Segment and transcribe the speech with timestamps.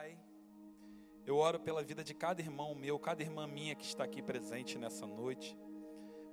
[0.00, 0.16] Pai,
[1.26, 4.78] eu oro pela vida de cada irmão meu, cada irmã minha que está aqui presente
[4.78, 5.54] nessa noite.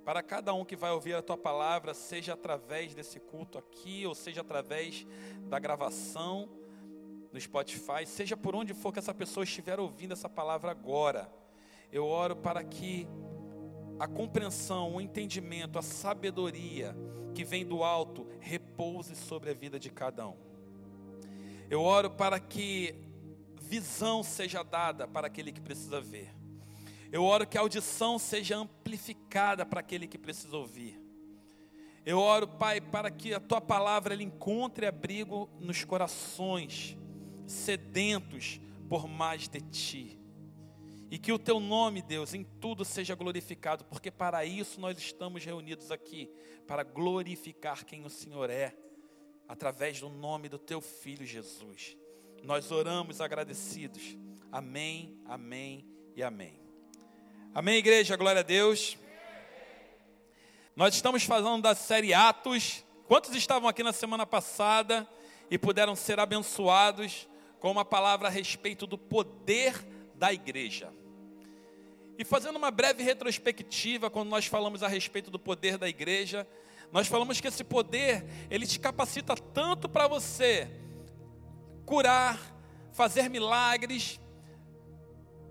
[0.06, 4.14] Para cada um que vai ouvir a tua palavra, seja através desse culto aqui, ou
[4.14, 5.06] seja através
[5.50, 6.48] da gravação
[7.30, 11.30] no Spotify, seja por onde for que essa pessoa estiver ouvindo essa palavra agora,
[11.92, 13.06] eu oro para que
[14.00, 16.96] a compreensão, o entendimento, a sabedoria
[17.34, 20.38] que vem do alto repouse sobre a vida de cada um.
[21.68, 23.07] Eu oro para que
[23.58, 26.34] visão seja dada para aquele que precisa ver.
[27.10, 31.00] Eu oro que a audição seja amplificada para aquele que precisa ouvir.
[32.04, 36.96] Eu oro, Pai, para que a tua palavra ela encontre abrigo nos corações
[37.46, 40.18] sedentos por mais de ti.
[41.10, 45.44] E que o teu nome, Deus, em tudo seja glorificado, porque para isso nós estamos
[45.44, 46.30] reunidos aqui,
[46.66, 48.76] para glorificar quem o Senhor é,
[49.46, 51.96] através do nome do teu filho Jesus.
[52.42, 54.16] Nós oramos agradecidos.
[54.50, 55.84] Amém, amém
[56.16, 56.58] e amém.
[57.54, 58.96] Amém, igreja, glória a Deus.
[60.74, 62.84] Nós estamos falando da série Atos.
[63.06, 65.06] Quantos estavam aqui na semana passada
[65.50, 67.28] e puderam ser abençoados
[67.58, 69.74] com uma palavra a respeito do poder
[70.14, 70.92] da igreja?
[72.16, 76.46] E fazendo uma breve retrospectiva, quando nós falamos a respeito do poder da igreja,
[76.92, 80.70] nós falamos que esse poder, ele te capacita tanto para você
[81.88, 82.38] curar,
[82.92, 84.20] fazer milagres.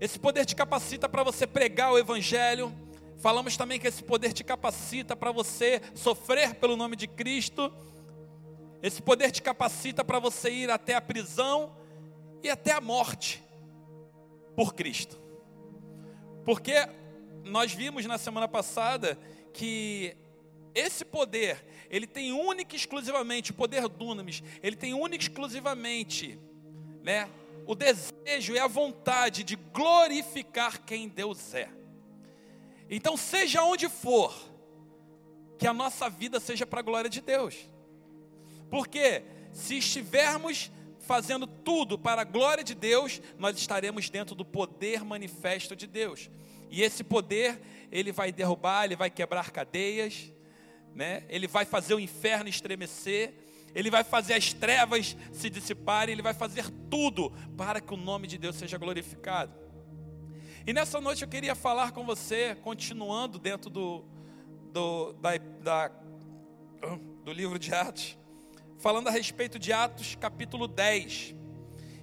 [0.00, 2.72] Esse poder te capacita para você pregar o evangelho.
[3.18, 7.72] Falamos também que esse poder te capacita para você sofrer pelo nome de Cristo.
[8.80, 11.76] Esse poder te capacita para você ir até a prisão
[12.40, 13.42] e até a morte
[14.54, 15.20] por Cristo.
[16.44, 16.88] Porque
[17.42, 19.18] nós vimos na semana passada
[19.52, 20.16] que
[20.78, 26.38] esse poder, ele tem única e exclusivamente, o poder dunamis, ele tem única e exclusivamente,
[27.02, 27.28] né,
[27.66, 31.68] o desejo e a vontade de glorificar quem Deus é.
[32.88, 34.34] Então, seja onde for,
[35.58, 37.68] que a nossa vida seja para a glória de Deus.
[38.70, 39.22] Porque
[39.52, 45.74] se estivermos fazendo tudo para a glória de Deus, nós estaremos dentro do poder manifesto
[45.74, 46.30] de Deus.
[46.70, 50.32] E esse poder, ele vai derrubar, ele vai quebrar cadeias,
[50.94, 51.24] né?
[51.28, 53.34] Ele vai fazer o inferno estremecer,
[53.74, 58.26] ele vai fazer as trevas se dissiparem, ele vai fazer tudo para que o nome
[58.26, 59.52] de Deus seja glorificado.
[60.66, 64.04] E nessa noite eu queria falar com você, continuando dentro do,
[64.72, 65.90] do, da, da,
[67.24, 68.18] do livro de Atos,
[68.78, 71.34] falando a respeito de Atos capítulo 10.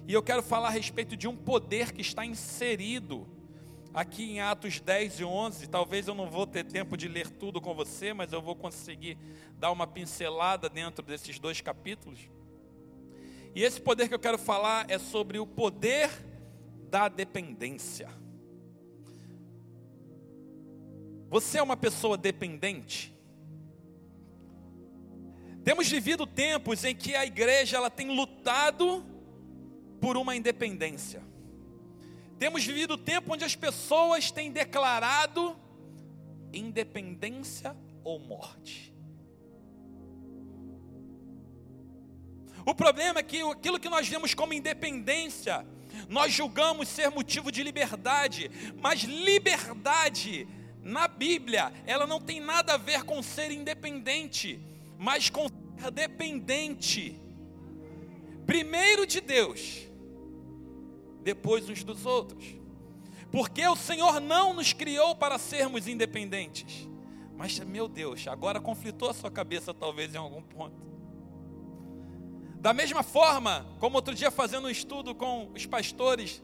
[0.08, 3.26] E eu quero falar a respeito de um poder que está inserido
[3.96, 5.66] aqui em Atos 10 e 11.
[5.68, 9.16] Talvez eu não vou ter tempo de ler tudo com você, mas eu vou conseguir
[9.58, 12.20] dar uma pincelada dentro desses dois capítulos.
[13.54, 16.10] E esse poder que eu quero falar é sobre o poder
[16.90, 18.10] da dependência.
[21.30, 23.14] Você é uma pessoa dependente?
[25.64, 29.04] Temos vivido tempos em que a igreja ela tem lutado
[30.00, 31.22] por uma independência.
[32.38, 35.56] Temos vivido o tempo onde as pessoas têm declarado
[36.52, 38.94] independência ou morte.
[42.64, 45.66] O problema é que aquilo que nós vemos como independência,
[46.08, 50.48] nós julgamos ser motivo de liberdade, mas liberdade
[50.82, 54.60] na Bíblia, ela não tem nada a ver com ser independente
[54.98, 57.20] mas com ser dependente.
[58.46, 59.86] Primeiro de Deus,
[61.26, 62.54] depois uns dos outros.
[63.32, 66.88] Porque o Senhor não nos criou para sermos independentes.
[67.36, 70.86] Mas, meu Deus, agora conflitou a sua cabeça, talvez, em algum ponto.
[72.60, 76.40] Da mesma forma, como outro dia fazendo um estudo com os pastores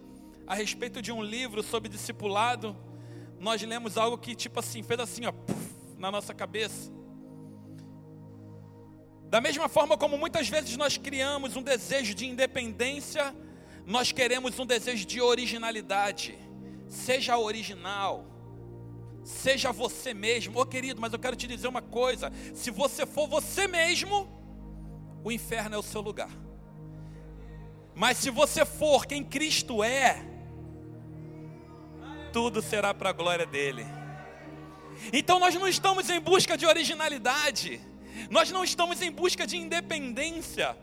[0.48, 2.76] a respeito de um livro sobre discipulado,
[3.38, 6.90] nós lemos algo que, tipo assim, fez assim, ó, puff, na nossa cabeça.
[9.30, 13.32] Da mesma forma como muitas vezes nós criamos um desejo de independência,
[13.86, 16.38] nós queremos um desejo de originalidade.
[16.88, 18.26] Seja original.
[19.24, 20.58] Seja você mesmo.
[20.58, 24.28] Ô oh, querido, mas eu quero te dizer uma coisa: se você for você mesmo,
[25.24, 26.30] o inferno é o seu lugar.
[27.94, 30.24] Mas se você for quem Cristo é,
[32.32, 33.84] tudo será para a glória dele.
[35.12, 37.80] Então nós não estamos em busca de originalidade.
[38.30, 40.76] Nós não estamos em busca de independência,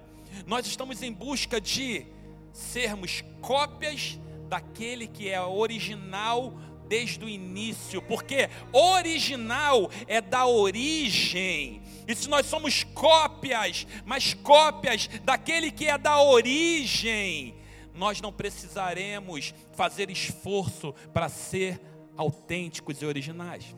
[0.46, 2.06] nós estamos em busca de
[2.52, 6.54] sermos cópias daquele que é original
[6.88, 11.84] desde o início, porque original é da origem.
[12.08, 17.56] E se nós somos cópias, mas cópias daquele que é da origem,
[17.94, 21.80] nós não precisaremos fazer esforço para ser
[22.18, 23.76] autênticos e originais.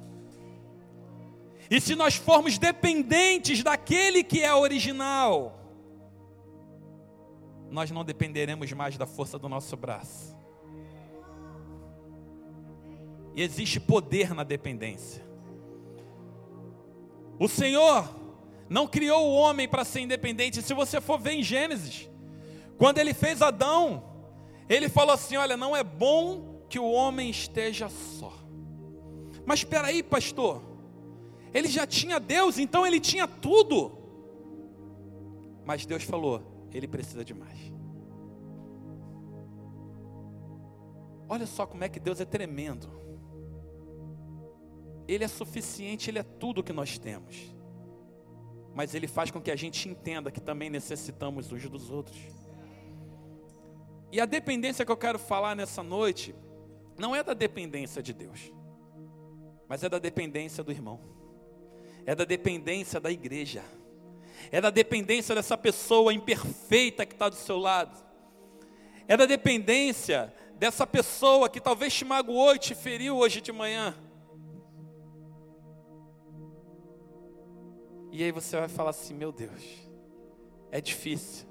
[1.69, 5.60] E se nós formos dependentes daquele que é original,
[7.71, 10.35] nós não dependeremos mais da força do nosso braço.
[13.33, 15.25] E existe poder na dependência.
[17.39, 18.13] O Senhor
[18.69, 20.61] não criou o homem para ser independente.
[20.61, 22.09] Se você for ver em Gênesis,
[22.77, 24.03] quando ele fez Adão,
[24.67, 28.33] ele falou assim: Olha, não é bom que o homem esteja só.
[29.45, 30.61] Mas espera aí, pastor.
[31.53, 33.97] Ele já tinha Deus, então ele tinha tudo.
[35.65, 37.59] Mas Deus falou: ele precisa de mais.
[41.27, 42.89] Olha só como é que Deus é tremendo.
[45.07, 47.55] Ele é suficiente, ele é tudo que nós temos.
[48.73, 52.19] Mas ele faz com que a gente entenda que também necessitamos uns dos outros.
[54.11, 56.35] E a dependência que eu quero falar nessa noite
[56.97, 58.51] não é da dependência de Deus,
[59.67, 61.11] mas é da dependência do irmão
[62.05, 63.63] é da dependência da igreja,
[64.51, 68.01] é da dependência dessa pessoa imperfeita que está do seu lado,
[69.07, 73.95] é da dependência dessa pessoa que talvez te magoou e te feriu hoje de manhã.
[78.11, 79.63] E aí você vai falar assim: meu Deus,
[80.71, 81.47] é difícil.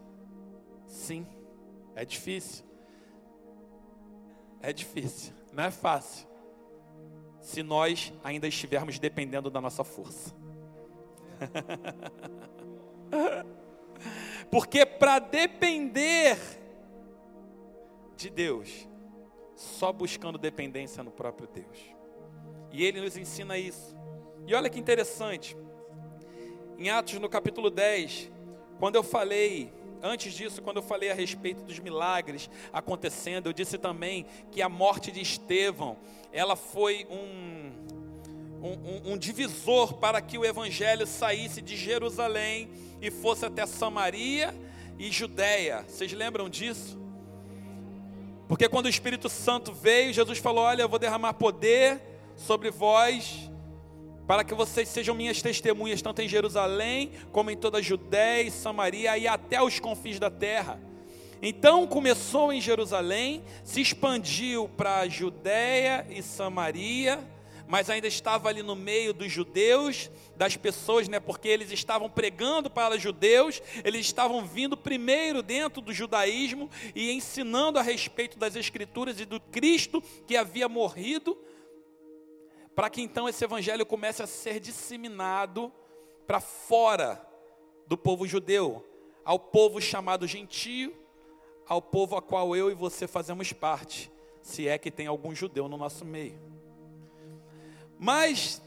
[0.87, 1.27] Sim,
[1.95, 2.65] é difícil.
[4.63, 6.29] É difícil, não é fácil.
[7.41, 10.35] Se nós ainda estivermos dependendo da nossa força.
[14.51, 16.39] Porque para depender
[18.17, 18.89] de Deus,
[19.55, 21.79] só buscando dependência no próprio Deus.
[22.73, 23.97] E ele nos ensina isso.
[24.47, 25.57] E olha que interessante.
[26.79, 28.31] Em Atos no capítulo 10,
[28.79, 29.73] quando eu falei,
[30.03, 34.69] antes disso, quando eu falei a respeito dos milagres acontecendo, eu disse também que a
[34.69, 35.99] morte de Estevão,
[36.33, 38.01] ela foi um
[38.63, 42.69] um, um, um divisor para que o evangelho saísse de Jerusalém
[43.01, 44.55] e fosse até Samaria
[44.99, 45.85] e Judéia.
[45.89, 46.99] Vocês lembram disso?
[48.49, 52.01] Porque quando o Espírito Santo veio, Jesus falou: Olha, eu vou derramar poder
[52.37, 53.51] sobre vós,
[54.27, 58.51] para que vocês sejam minhas testemunhas, tanto em Jerusalém, como em toda a Judéia e
[58.51, 60.81] Samaria e até os confins da terra.
[61.43, 67.19] Então começou em Jerusalém, se expandiu para a Judéia e Samaria
[67.71, 72.69] mas ainda estava ali no meio dos judeus, das pessoas, né, porque eles estavam pregando
[72.69, 79.21] para judeus, eles estavam vindo primeiro dentro do judaísmo e ensinando a respeito das escrituras
[79.21, 81.39] e do Cristo que havia morrido,
[82.75, 85.73] para que então esse evangelho comece a ser disseminado
[86.27, 87.25] para fora
[87.87, 88.85] do povo judeu,
[89.25, 90.93] ao povo chamado gentio,
[91.69, 94.11] ao povo a qual eu e você fazemos parte,
[94.43, 96.60] se é que tem algum judeu no nosso meio.
[98.03, 98.63] Mas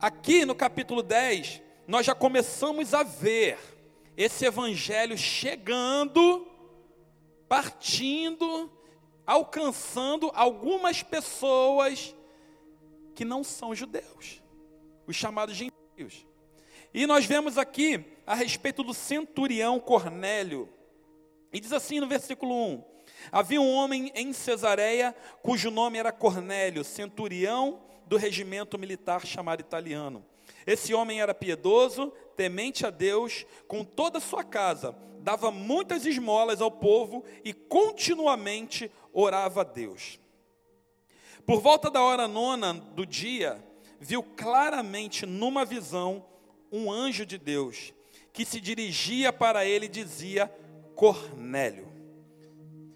[0.00, 3.58] aqui no capítulo 10, nós já começamos a ver
[4.16, 6.48] esse evangelho chegando,
[7.46, 8.72] partindo,
[9.26, 12.16] alcançando algumas pessoas
[13.14, 14.42] que não são judeus,
[15.06, 16.26] os chamados gentios.
[16.94, 20.66] E nós vemos aqui a respeito do centurião Cornélio.
[21.52, 22.84] E diz assim no versículo 1:
[23.30, 30.24] Havia um homem em Cesareia cujo nome era Cornélio, centurião do regimento militar chamado italiano.
[30.66, 36.60] Esse homem era piedoso, temente a Deus, com toda a sua casa, dava muitas esmolas
[36.60, 40.18] ao povo e continuamente orava a Deus.
[41.46, 43.64] Por volta da hora nona do dia,
[44.00, 46.24] viu claramente numa visão
[46.70, 47.92] um anjo de Deus
[48.32, 50.52] que se dirigia para ele e dizia:
[50.94, 51.88] Cornélio.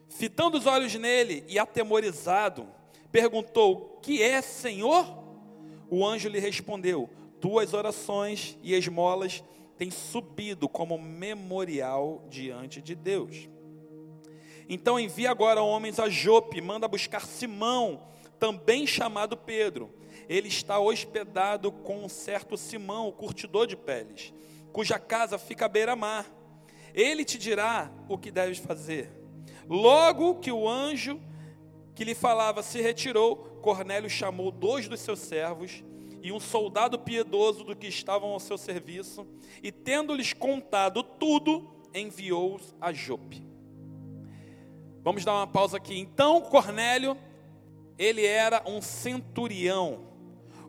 [0.09, 2.69] Fitando os olhos nele e atemorizado,
[3.13, 5.23] perguntou: Que é, Senhor?
[5.89, 7.09] O anjo lhe respondeu:
[7.41, 9.45] Tuas orações e esmolas
[9.77, 13.49] têm subido como memorial diante de Deus.
[14.69, 18.03] Então envia agora homens a Jope, manda buscar Simão,
[18.39, 19.93] também chamado Pedro.
[20.29, 24.33] Ele está hospedado com um certo Simão, o curtidor de peles,
[24.73, 26.31] cuja casa fica à beira-mar.
[26.95, 29.11] Ele te dirá o que deves fazer.
[29.69, 31.21] Logo que o anjo
[31.95, 35.85] que lhe falava se retirou, Cornélio chamou dois dos seus servos
[36.23, 39.27] e um soldado piedoso do que estavam ao seu serviço,
[39.63, 43.43] e tendo-lhes contado tudo, enviou-os a Jope.
[45.03, 45.99] Vamos dar uma pausa aqui.
[45.99, 47.19] Então, Cornélio,
[47.99, 50.07] ele era um centurião.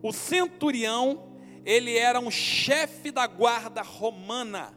[0.02, 4.74] O centurião, ele era um chefe da guarda romana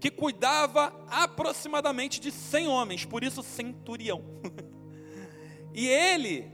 [0.00, 4.22] que cuidava aproximadamente de 100 homens, por isso centurião.
[5.74, 6.46] e ele,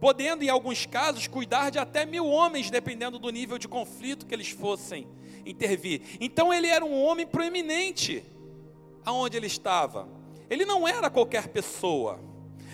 [0.00, 4.32] podendo em alguns casos cuidar de até mil homens, dependendo do nível de conflito que
[4.32, 5.08] eles fossem
[5.44, 6.02] intervir.
[6.20, 8.24] Então ele era um homem proeminente
[9.04, 10.08] aonde ele estava.
[10.48, 12.20] Ele não era qualquer pessoa,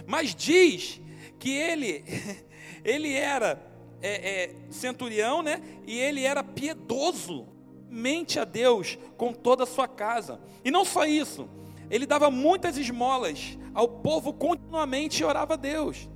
[0.06, 1.00] mas diz
[1.38, 2.04] que ele
[2.84, 3.58] ele era
[4.02, 5.62] é, é, centurião, né?
[5.86, 7.48] E ele era piedoso,
[7.88, 10.40] mente a Deus com toda a sua casa.
[10.62, 11.48] E não só isso,
[11.90, 16.08] ele dava muitas esmolas ao povo continuamente e orava a Deus.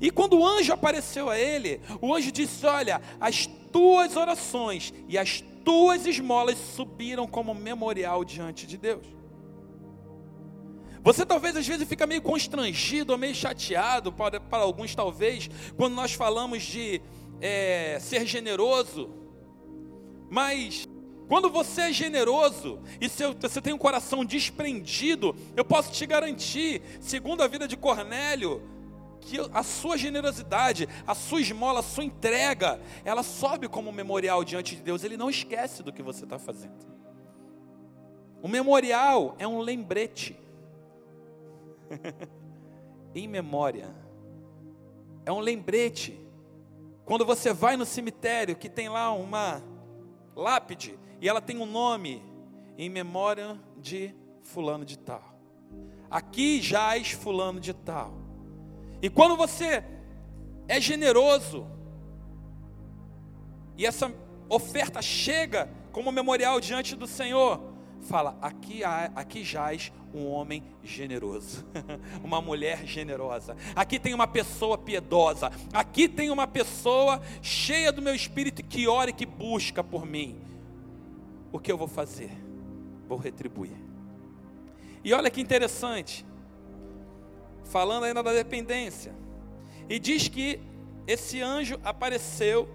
[0.00, 5.16] E quando o anjo apareceu a ele, o anjo disse: Olha, as tuas orações e
[5.16, 9.06] as tuas esmolas subiram como memorial diante de Deus.
[11.02, 15.94] Você talvez às vezes fica meio constrangido ou meio chateado, para, para alguns talvez, quando
[15.94, 17.00] nós falamos de
[17.40, 19.10] é, ser generoso,
[20.28, 20.88] mas
[21.28, 27.42] quando você é generoso e você tem um coração desprendido, eu posso te garantir, segundo
[27.42, 28.62] a vida de Cornélio,
[29.20, 34.44] que a sua generosidade, a sua esmola, a sua entrega, ela sobe como um memorial
[34.44, 35.02] diante de Deus.
[35.02, 36.86] Ele não esquece do que você está fazendo.
[38.40, 40.38] O memorial é um lembrete,
[43.14, 43.92] em memória,
[45.24, 46.20] é um lembrete
[47.04, 49.62] quando você vai no cemitério, que tem lá uma
[50.36, 52.22] lápide, e ela tem um nome
[52.76, 55.34] em memória de fulano de tal.
[56.10, 58.14] Aqui jaz fulano de tal.
[59.02, 59.84] E quando você
[60.68, 61.66] é generoso,
[63.76, 64.12] e essa
[64.48, 67.60] oferta chega como memorial diante do Senhor,
[68.00, 71.64] fala: aqui, há, aqui jaz um homem generoso,
[72.24, 73.56] uma mulher generosa.
[73.74, 75.50] Aqui tem uma pessoa piedosa.
[75.72, 80.40] Aqui tem uma pessoa cheia do meu espírito que ora e que busca por mim.
[81.52, 82.30] O que eu vou fazer?
[83.08, 83.76] Vou retribuir.
[85.04, 86.26] E olha que interessante,
[87.64, 89.14] falando ainda da dependência,
[89.88, 90.60] e diz que
[91.06, 92.68] esse anjo apareceu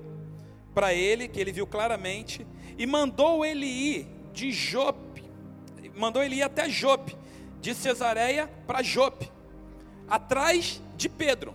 [0.74, 2.48] para ele, que ele viu claramente,
[2.78, 5.24] e mandou ele ir de Jope,
[5.96, 7.18] mandou ele ir até Jope,
[7.60, 9.30] de Cesareia para Jope,
[10.10, 11.54] atrás de Pedro.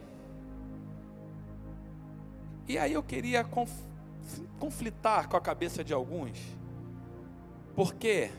[2.68, 3.72] E aí eu queria conf,
[4.58, 6.38] conflitar com a cabeça de alguns,
[7.76, 8.30] porque,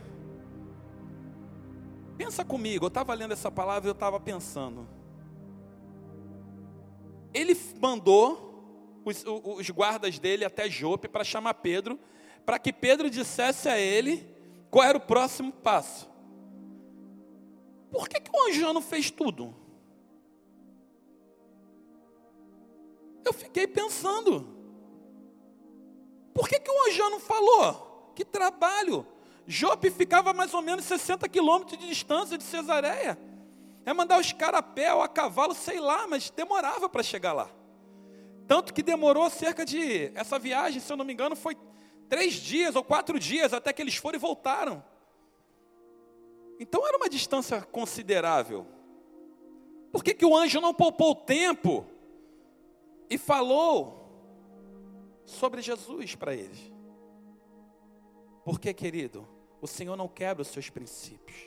[2.18, 4.88] pensa comigo, eu estava lendo essa palavra e eu estava pensando,
[7.32, 12.00] ele mandou os, os guardas dele até Jope para chamar Pedro,
[12.44, 14.28] para que Pedro dissesse a ele
[14.72, 16.10] qual era o próximo passo.
[17.92, 19.56] Por que, que o não fez tudo?
[23.24, 24.58] Eu fiquei pensando.
[26.34, 28.12] Por que, que o não falou?
[28.16, 29.06] Que trabalho.
[29.48, 33.18] Jope ficava mais ou menos 60 quilômetros de distância de Cesareia.
[33.86, 37.32] É mandar os caras a pé ou a cavalo, sei lá, mas demorava para chegar
[37.32, 37.50] lá.
[38.46, 40.12] Tanto que demorou cerca de.
[40.14, 41.56] Essa viagem, se eu não me engano, foi
[42.10, 44.84] três dias ou quatro dias até que eles foram e voltaram.
[46.60, 48.68] Então era uma distância considerável.
[49.94, 51.86] Por que, que o anjo não poupou tempo
[53.10, 56.60] e falou sobre Jesus para eles?
[58.44, 61.38] Porque, querido, o Senhor não quebra os seus princípios.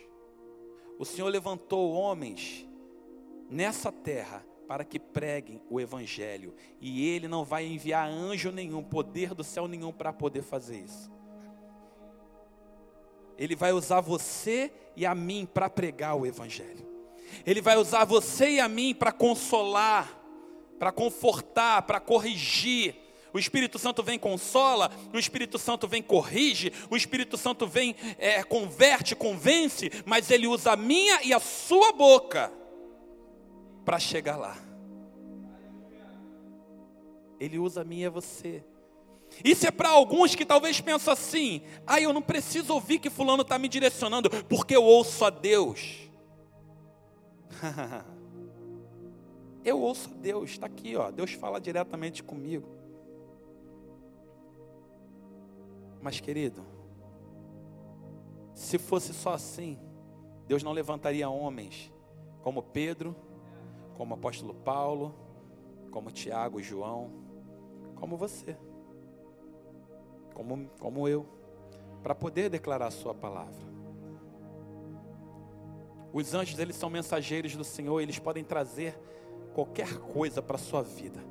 [0.99, 2.67] O Senhor levantou homens
[3.49, 6.55] nessa terra para que preguem o Evangelho.
[6.81, 11.11] E Ele não vai enviar anjo nenhum, poder do céu nenhum para poder fazer isso.
[13.37, 16.87] Ele vai usar você e a mim para pregar o Evangelho.
[17.47, 20.21] Ele vai usar você e a mim para consolar,
[20.79, 22.95] para confortar, para corrigir.
[23.33, 28.43] O Espírito Santo vem consola, o Espírito Santo vem corrige, o Espírito Santo vem é,
[28.43, 32.53] converte, convence, mas ele usa a minha e a sua boca
[33.85, 34.59] para chegar lá.
[37.39, 38.65] Ele usa a minha e você.
[39.45, 43.43] Isso é para alguns que talvez pensam assim: ah, eu não preciso ouvir que Fulano
[43.43, 46.11] está me direcionando, porque eu ouço a Deus.
[49.65, 51.11] eu ouço a Deus, está aqui, ó.
[51.11, 52.80] Deus fala diretamente comigo.
[56.01, 56.65] Mas, querido,
[58.55, 59.79] se fosse só assim,
[60.47, 61.93] Deus não levantaria homens
[62.43, 63.15] como Pedro,
[63.97, 65.15] como apóstolo Paulo,
[65.91, 67.11] como Tiago e João,
[67.97, 68.57] como você
[70.41, 71.27] como, como eu,
[72.03, 73.69] para poder declarar a sua palavra.
[76.15, 78.99] Os anjos, eles são mensageiros do Senhor, eles podem trazer
[79.53, 81.23] qualquer coisa para a sua vida.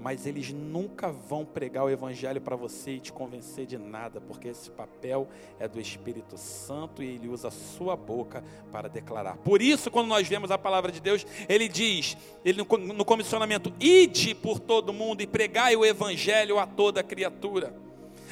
[0.00, 4.48] Mas eles nunca vão pregar o evangelho para você e te convencer de nada, porque
[4.48, 5.28] esse papel
[5.60, 9.36] é do Espírito Santo e ele usa a sua boca para declarar.
[9.38, 14.34] Por isso, quando nós vemos a palavra de Deus, ele diz, ele no comissionamento: "Ide
[14.34, 17.74] por todo mundo e pregai o evangelho a toda criatura".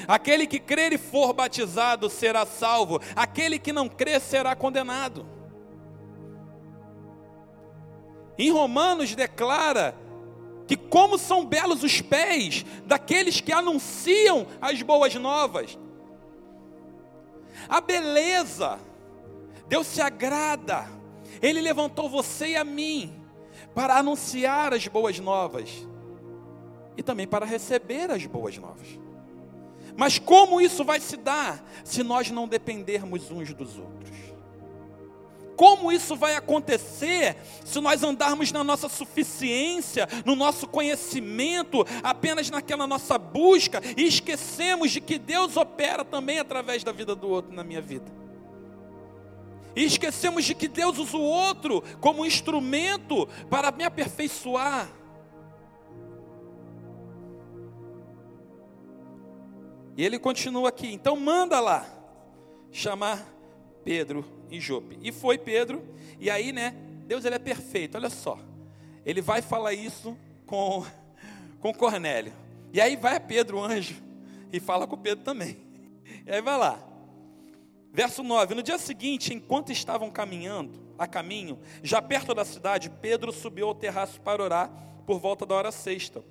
[0.08, 5.26] Aquele que crer e for batizado será salvo, aquele que não crer será condenado.
[8.38, 9.94] Em Romanos declara
[10.70, 15.76] que como são belos os pés daqueles que anunciam as boas novas.
[17.68, 18.78] A beleza,
[19.66, 20.88] Deus se agrada,
[21.42, 23.20] Ele levantou você e a mim
[23.74, 25.88] para anunciar as boas novas
[26.96, 28.86] e também para receber as boas novas.
[29.96, 34.16] Mas como isso vai se dar se nós não dependermos uns dos outros?
[35.60, 37.36] Como isso vai acontecer
[37.66, 44.90] se nós andarmos na nossa suficiência, no nosso conhecimento, apenas naquela nossa busca e esquecemos
[44.90, 48.10] de que Deus opera também através da vida do outro na minha vida?
[49.76, 54.90] E esquecemos de que Deus usa o outro como instrumento para me aperfeiçoar.
[59.94, 61.86] E ele continua aqui, então manda lá
[62.72, 63.30] chamar
[63.84, 64.98] Pedro em Jope.
[65.02, 65.82] E foi Pedro,
[66.18, 66.74] e aí, né,
[67.06, 68.38] Deus ele é perfeito, olha só.
[69.04, 70.16] Ele vai falar isso
[70.46, 70.84] com,
[71.60, 72.32] com Cornélio.
[72.72, 73.96] E aí vai Pedro, o anjo,
[74.52, 75.56] e fala com Pedro também.
[76.26, 76.78] E aí vai lá.
[77.92, 83.32] Verso 9: No dia seguinte, enquanto estavam caminhando, a caminho, já perto da cidade, Pedro
[83.32, 84.70] subiu ao terraço para orar
[85.06, 86.22] por volta da hora sexta.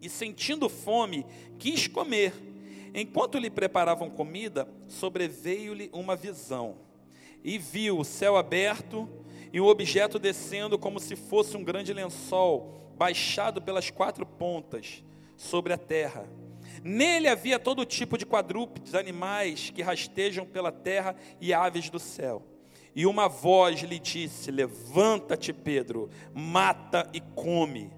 [0.00, 1.26] E sentindo fome,
[1.58, 2.32] quis comer.
[2.94, 6.76] Enquanto lhe preparavam comida, sobreveio-lhe uma visão.
[7.48, 9.08] E viu o céu aberto
[9.50, 15.02] e um objeto descendo como se fosse um grande lençol, baixado pelas quatro pontas
[15.34, 16.28] sobre a terra.
[16.84, 22.42] Nele havia todo tipo de quadrúpedes, animais que rastejam pela terra e aves do céu.
[22.94, 27.90] E uma voz lhe disse: Levanta-te, Pedro, mata e come.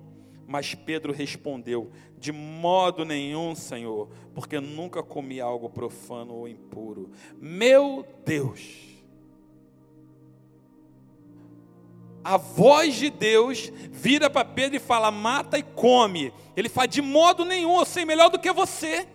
[0.46, 7.10] Mas Pedro respondeu: De modo nenhum, Senhor, porque nunca comi algo profano ou impuro.
[7.40, 8.89] Meu Deus!
[12.22, 16.32] A voz de Deus vira para Pedro e fala: Mata e come.
[16.56, 19.08] Ele fala: De modo nenhum, eu sei melhor do que você.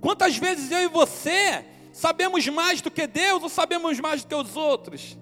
[0.00, 4.34] Quantas vezes eu e você sabemos mais do que Deus ou sabemos mais do que
[4.34, 5.16] os outros?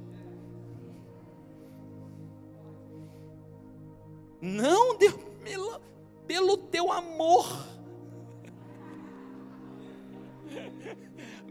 [4.40, 5.80] Não, Deus, pelo,
[6.26, 7.46] pelo teu amor.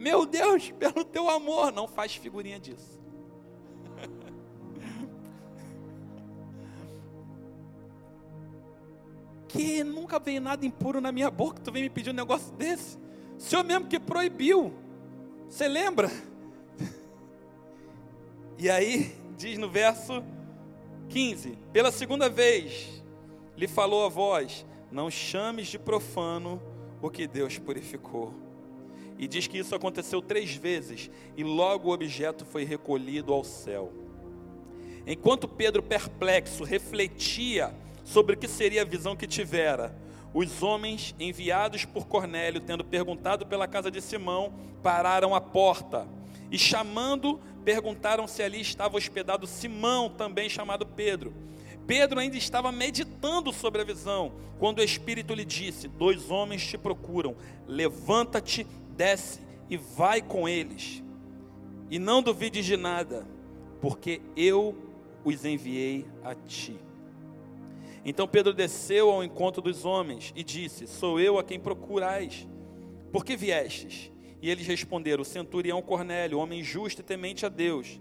[0.02, 3.00] Meu Deus, pelo teu amor, não faz figurinha disso.
[9.48, 12.98] Que nunca veio nada impuro na minha boca, tu vem me pedir um negócio desse?
[13.38, 14.74] O Senhor mesmo que proibiu.
[15.48, 16.10] Você lembra?
[18.58, 20.24] E aí, diz no verso
[21.10, 23.04] 15: Pela segunda vez
[23.56, 26.60] lhe falou a voz: Não chames de profano
[27.02, 28.34] o que Deus purificou.
[29.18, 33.92] E diz que isso aconteceu três vezes, e logo o objeto foi recolhido ao céu.
[35.06, 39.96] Enquanto Pedro, perplexo, refletia sobre o que seria a visão que tivera,
[40.34, 46.08] os homens enviados por Cornélio, tendo perguntado pela casa de Simão, pararam à porta
[46.50, 51.34] e, chamando, perguntaram se ali estava hospedado Simão, também chamado Pedro.
[51.86, 56.78] Pedro ainda estava meditando sobre a visão, quando o Espírito lhe disse: Dois homens te
[56.78, 57.36] procuram,
[57.68, 58.66] levanta-te,
[59.02, 61.04] desce e vai com eles.
[61.90, 63.28] E não duvides de nada,
[63.82, 64.78] porque eu
[65.26, 66.80] os enviei a ti.
[68.06, 72.48] Então Pedro desceu ao encontro dos homens e disse: Sou eu a quem procurais.
[73.12, 74.12] Por que viestes?
[74.40, 78.00] E eles responderam: O centurião Cornélio, homem justo e temente a Deus,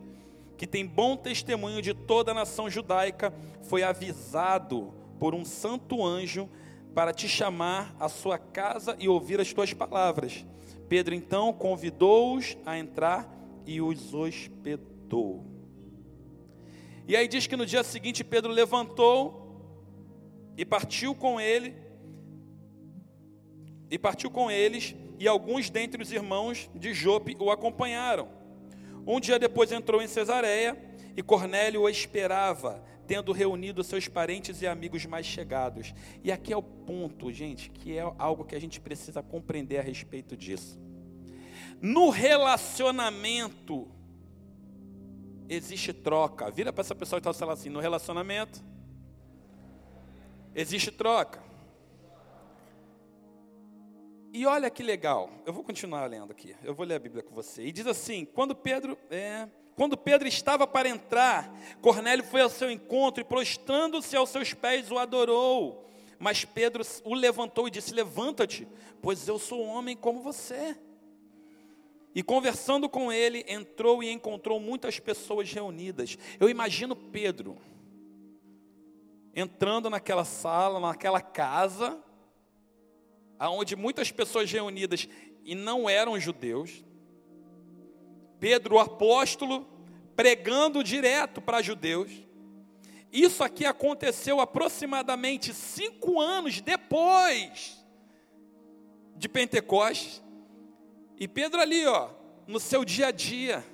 [0.59, 3.33] que tem bom testemunho de toda a nação judaica,
[3.63, 6.49] foi avisado por um santo anjo
[6.95, 10.45] para te chamar à sua casa e ouvir as tuas palavras.
[10.91, 13.33] Pedro então convidou-os a entrar
[13.65, 15.47] e os hospedou.
[17.07, 19.63] E aí diz que no dia seguinte Pedro levantou
[20.57, 21.77] e partiu com ele
[23.89, 28.29] e partiu com eles e alguns dentre os irmãos de Jope o acompanharam.
[29.07, 30.77] Um dia depois entrou em Cesareia
[31.17, 35.93] e Cornélio o esperava, tendo reunido seus parentes e amigos mais chegados.
[36.23, 39.83] E aqui é o ponto, gente, que é algo que a gente precisa compreender a
[39.83, 40.81] respeito disso.
[41.83, 43.89] No relacionamento
[45.49, 46.53] existe troca.
[46.53, 48.63] Vira para essa pessoa que está falando assim, no relacionamento
[50.55, 51.43] Existe troca.
[54.33, 57.35] E olha que legal, eu vou continuar lendo aqui, eu vou ler a Bíblia com
[57.35, 57.65] você.
[57.65, 62.71] E diz assim: quando Pedro, é, quando Pedro estava para entrar, Cornélio foi ao seu
[62.71, 65.87] encontro e, prostrando-se aos seus pés, o adorou.
[66.19, 68.69] Mas Pedro o levantou e disse: Levanta-te,
[69.01, 70.77] pois eu sou homem como você.
[72.15, 76.19] E conversando com ele, entrou e encontrou muitas pessoas reunidas.
[76.39, 77.57] Eu imagino Pedro
[79.35, 82.03] entrando naquela sala, naquela casa,
[83.39, 85.09] aonde muitas pessoas reunidas
[85.45, 86.85] e não eram judeus.
[88.41, 89.69] Pedro, o apóstolo,
[90.17, 92.11] pregando direto para judeus.
[93.13, 97.85] Isso aqui aconteceu aproximadamente cinco anos depois
[99.17, 100.23] de Pentecostes.
[101.19, 102.09] E Pedro ali, ó,
[102.47, 103.65] no seu dia a dia,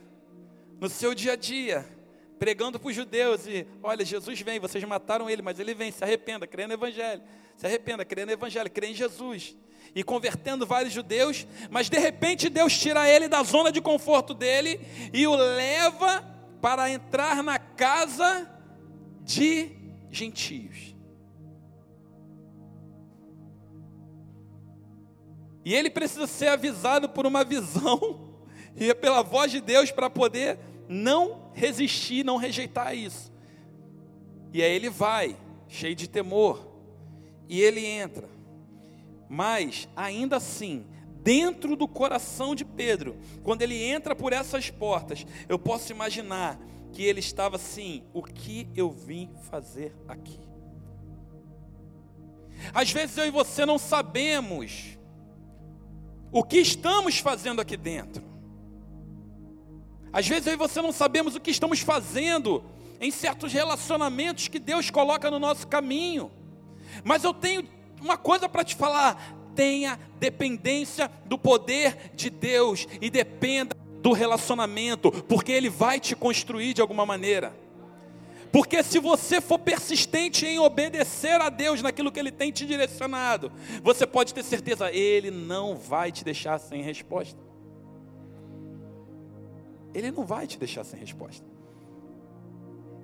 [0.80, 1.86] no seu dia a dia,
[2.38, 6.02] pregando para os judeus e, olha, Jesus vem, vocês mataram ele, mas ele vem, se
[6.02, 7.22] arrependa, crê no evangelho.
[7.56, 9.56] Se arrependa, crê no evangelho, crê em Jesus.
[9.96, 14.78] E convertendo vários judeus, mas de repente Deus tira ele da zona de conforto dele
[15.10, 16.22] e o leva
[16.60, 18.46] para entrar na casa
[19.22, 19.70] de
[20.10, 20.94] gentios.
[25.64, 28.36] E ele precisa ser avisado por uma visão
[28.76, 33.32] e pela voz de Deus para poder não resistir, não rejeitar isso.
[34.52, 36.68] E aí ele vai, cheio de temor,
[37.48, 38.35] e ele entra.
[39.28, 40.86] Mas, ainda assim,
[41.22, 46.58] dentro do coração de Pedro, quando ele entra por essas portas, eu posso imaginar
[46.92, 50.38] que ele estava assim: o que eu vim fazer aqui?
[52.72, 54.96] Às vezes eu e você não sabemos
[56.32, 58.24] o que estamos fazendo aqui dentro.
[60.12, 62.64] Às vezes eu e você não sabemos o que estamos fazendo
[63.00, 66.30] em certos relacionamentos que Deus coloca no nosso caminho.
[67.04, 67.68] Mas eu tenho
[68.00, 75.10] uma coisa para te falar: tenha dependência do poder de Deus e dependa do relacionamento,
[75.10, 77.56] porque Ele vai te construir de alguma maneira.
[78.52, 83.50] Porque se você for persistente em obedecer a Deus naquilo que Ele tem te direcionado,
[83.82, 87.38] você pode ter certeza, Ele não vai te deixar sem resposta.
[89.92, 91.44] Ele não vai te deixar sem resposta.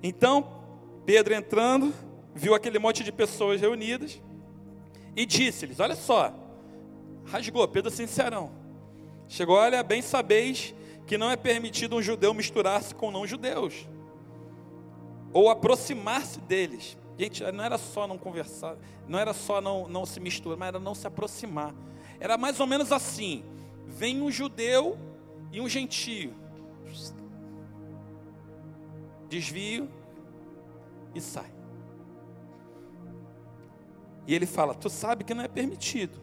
[0.01, 0.63] Então,
[1.05, 1.93] Pedro entrando,
[2.33, 4.21] viu aquele monte de pessoas reunidas
[5.15, 6.33] e disse-lhes: Olha só,
[7.25, 8.51] rasgou, Pedro sincerão.
[9.27, 10.75] Chegou, olha, bem sabeis
[11.07, 13.87] que não é permitido um judeu misturar-se com não-judeus,
[15.31, 16.97] ou aproximar-se deles.
[17.17, 20.79] Gente, não era só não conversar, não era só não, não se misturar, mas era
[20.79, 21.73] não se aproximar.
[22.19, 23.43] Era mais ou menos assim:
[23.85, 24.97] vem um judeu
[25.51, 26.33] e um gentio,
[29.29, 29.89] desvio
[31.13, 31.62] e sai.
[34.27, 36.21] E ele fala: Tu sabe que não é permitido.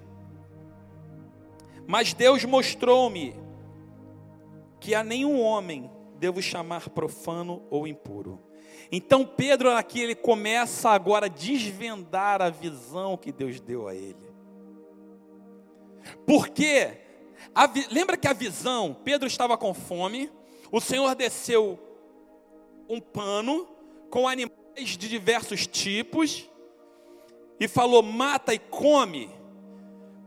[1.87, 3.35] Mas Deus mostrou-me
[4.79, 8.41] que a nenhum homem devo chamar profano ou impuro.
[8.93, 14.31] Então Pedro aqui ele começa agora a desvendar a visão que Deus deu a ele.
[16.27, 16.99] Porque
[17.55, 20.31] a, lembra que a visão, Pedro estava com fome,
[20.71, 21.79] o Senhor desceu
[22.89, 23.69] um pano
[24.11, 26.49] com animais de diversos tipos
[27.61, 29.31] e falou: mata e come.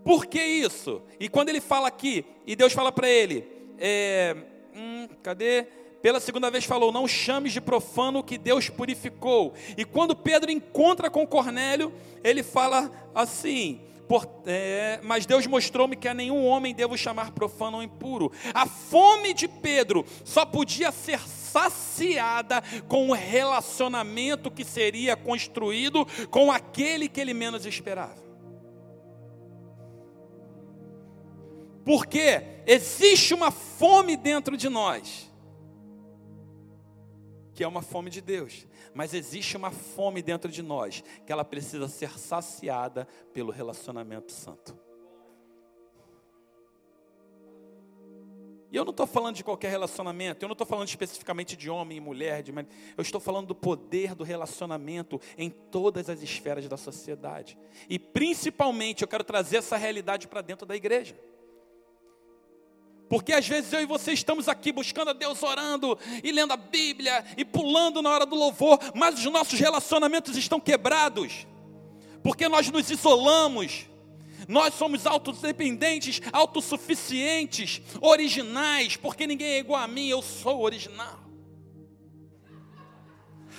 [0.06, 1.02] Por que isso?
[1.20, 3.46] E quando ele fala aqui, e Deus fala para ele:
[3.80, 4.36] é,
[4.76, 5.66] hum, cadê?
[6.02, 9.54] Pela segunda vez falou: Não chames de profano o que Deus purificou.
[9.78, 11.92] E quando Pedro encontra com Cornélio,
[12.24, 13.82] ele fala assim:
[14.14, 18.32] por, é, mas Deus mostrou-me que a nenhum homem devo chamar profano ou impuro.
[18.54, 26.52] A fome de Pedro só podia ser saciada com o relacionamento que seria construído com
[26.52, 28.22] aquele que ele menos esperava.
[31.84, 35.28] Porque existe uma fome dentro de nós,
[37.54, 41.46] que é uma fome de Deus, mas existe uma fome dentro de nós, que ela
[41.46, 44.78] precisa ser saciada pelo relacionamento santo.
[48.74, 51.98] E eu não estou falando de qualquer relacionamento, eu não estou falando especificamente de homem
[51.98, 52.52] e mulher, de...
[52.52, 57.56] eu estou falando do poder do relacionamento em todas as esferas da sociedade.
[57.88, 61.16] E principalmente eu quero trazer essa realidade para dentro da igreja.
[63.14, 66.58] Porque às vezes eu e você estamos aqui buscando a Deus, orando e lendo a
[66.58, 71.46] Bíblia e pulando na hora do louvor, mas os nossos relacionamentos estão quebrados,
[72.24, 73.86] porque nós nos isolamos,
[74.48, 81.20] nós somos autodependentes, autossuficientes, originais, porque ninguém é igual a mim, eu sou original.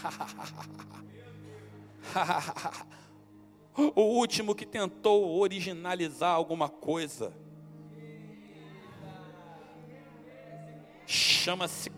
[3.95, 7.44] o último que tentou originalizar alguma coisa.
[11.45, 11.91] Chama-se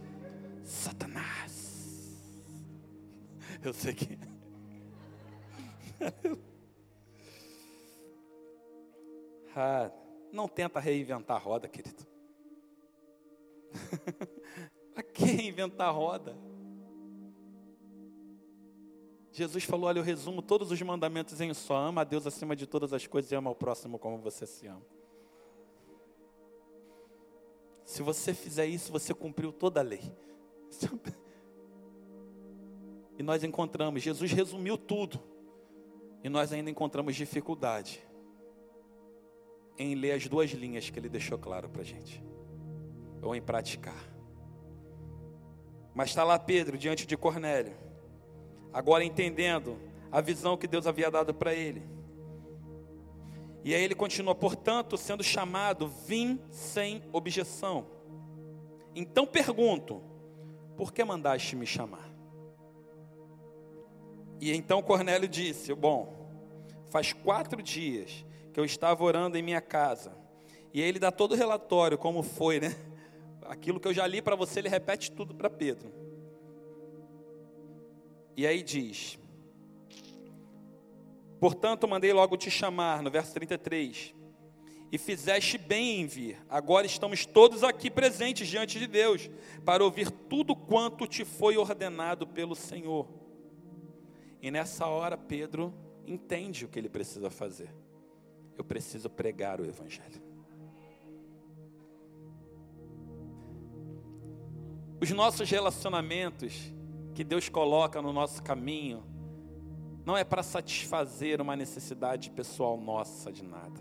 [0.65, 2.21] Satanás.
[3.63, 4.19] Eu sei que.
[9.55, 9.93] ah,
[10.33, 12.05] não tenta reinventar a roda, querido.
[14.93, 16.37] Para que inventar a roda?
[19.31, 22.67] Jesus falou: Olha, eu resumo todos os mandamentos em só: ama a Deus acima de
[22.67, 24.96] todas as coisas e ama ao próximo como você se ama.
[27.87, 30.03] Se você fizer isso, você cumpriu toda a lei.
[33.19, 35.19] E nós encontramos, Jesus resumiu tudo.
[36.23, 38.07] E nós ainda encontramos dificuldade
[39.79, 42.23] em ler as duas linhas que ele deixou claro para a gente,
[43.23, 44.05] ou em praticar.
[45.95, 47.75] Mas está lá Pedro diante de Cornélio
[48.77, 49.79] agora entendendo
[50.13, 51.83] a visão que Deus havia dado para ele.
[53.67, 57.85] E aí ele continua, portanto, sendo chamado, vim sem objeção.
[58.95, 60.01] Então pergunto,
[60.77, 62.09] por que mandaste me chamar?
[64.41, 66.31] E então Cornélio disse: Bom,
[66.91, 68.25] faz quatro dias
[68.55, 70.17] que eu estava orando em minha casa.
[70.73, 72.73] E aí ele dá todo o relatório, como foi, né?
[73.47, 75.93] Aquilo que eu já li para você, ele repete tudo para Pedro.
[78.37, 79.19] E aí diz:
[81.41, 84.15] Portanto, mandei logo te chamar, no verso 33.
[84.91, 86.39] E fizeste bem em vir.
[86.49, 89.29] Agora estamos todos aqui presentes diante de Deus,
[89.65, 93.09] para ouvir tudo quanto te foi ordenado pelo Senhor.
[94.41, 95.75] E nessa hora, Pedro
[96.07, 97.75] entende o que ele precisa fazer.
[98.57, 100.23] Eu preciso pregar o Evangelho.
[105.01, 106.73] Os nossos relacionamentos
[107.15, 109.05] que Deus coloca no nosso caminho
[110.07, 113.81] não é para satisfazer uma necessidade pessoal nossa de nada,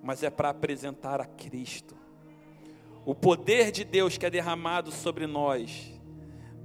[0.00, 1.96] mas é para apresentar a Cristo.
[3.04, 5.92] O poder de Deus que é derramado sobre nós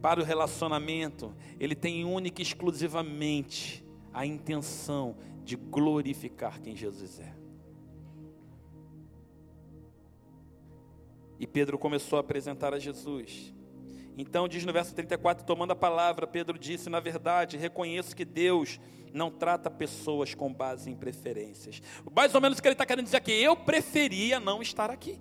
[0.03, 7.33] para o relacionamento, ele tem única e exclusivamente a intenção de glorificar quem Jesus é.
[11.39, 13.51] E Pedro começou a apresentar a Jesus.
[14.17, 18.79] Então, diz no verso 34, tomando a palavra, Pedro disse: Na verdade, reconheço que Deus
[19.11, 21.81] não trata pessoas com base em preferências.
[22.15, 25.19] Mais ou menos o que ele está querendo dizer aqui: eu preferia não estar aqui.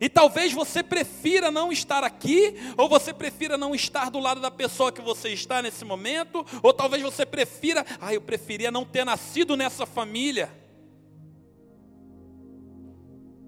[0.00, 4.50] E talvez você prefira não estar aqui, ou você prefira não estar do lado da
[4.50, 9.04] pessoa que você está nesse momento, ou talvez você prefira, ah, eu preferia não ter
[9.04, 10.50] nascido nessa família.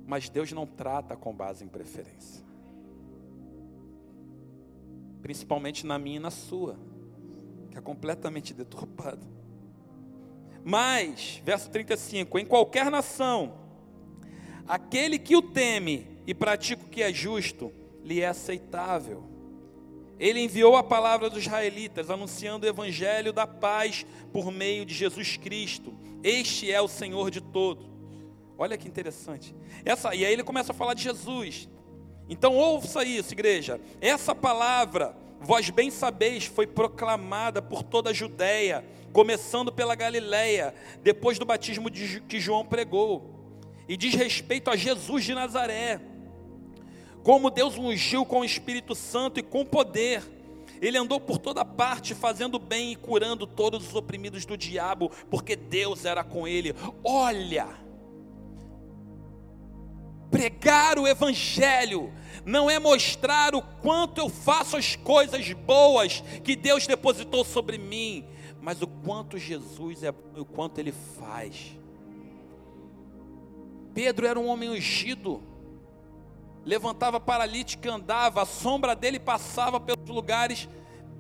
[0.07, 2.48] Mas Deus não trata com base em preferência
[5.23, 6.79] principalmente na minha e na sua,
[7.71, 9.27] que é completamente deturpada.
[10.65, 13.55] Mas, verso 35: em qualquer nação,
[14.67, 17.73] aquele que o teme e pratica o que é justo,
[18.05, 19.25] lhe é aceitável.
[20.19, 25.37] Ele enviou a palavra dos israelitas, anunciando o evangelho da paz por meio de Jesus
[25.37, 25.97] Cristo.
[26.23, 27.87] Este é o Senhor de todos.
[28.59, 29.55] Olha que interessante.
[29.85, 31.69] Essa, e aí ele começa a falar de Jesus.
[32.29, 33.81] Então ouça isso, igreja.
[34.01, 41.39] Essa palavra, vós bem sabeis, foi proclamada por toda a Judéia, começando pela Galiléia, depois
[41.39, 43.35] do batismo que João pregou.
[43.89, 46.01] E diz respeito a Jesus de Nazaré.
[47.23, 50.23] Como Deus ungiu com o Espírito Santo e com poder.
[50.81, 55.57] Ele andou por toda parte, fazendo bem e curando todos os oprimidos do diabo, porque
[55.57, 56.75] Deus era com ele.
[57.03, 57.88] Olha!
[60.31, 62.13] Pregar o Evangelho
[62.45, 68.25] não é mostrar o quanto eu faço as coisas boas que Deus depositou sobre mim,
[68.61, 71.79] mas o quanto Jesus é o quanto Ele faz.
[73.95, 75.43] Pedro era um homem ungido,
[76.65, 80.69] levantava paralítico e andava, a sombra dele passava pelos lugares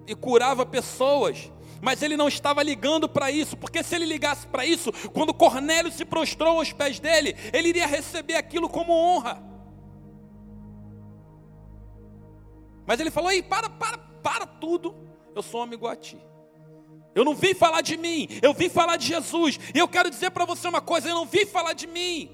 [0.06, 4.66] e curava pessoas mas ele não estava ligando para isso, porque se ele ligasse para
[4.66, 9.42] isso, quando Cornélio se prostrou aos pés dele, ele iria receber aquilo como honra.
[12.86, 14.94] Mas ele falou: Ei, para, para, para tudo,
[15.34, 16.18] eu sou amigo a ti.
[17.14, 19.58] Eu não vim falar de mim, eu vim falar de Jesus.
[19.74, 22.30] E eu quero dizer para você uma coisa: eu não vim falar de mim,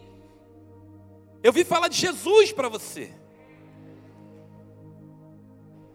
[1.42, 3.12] eu vim falar de Jesus para você.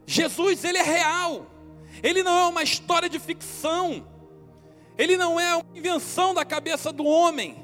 [0.06, 1.46] Jesus, ele é real.
[2.02, 4.08] Ele não é uma história de ficção.
[4.98, 7.58] Ele não é uma invenção da cabeça do homem.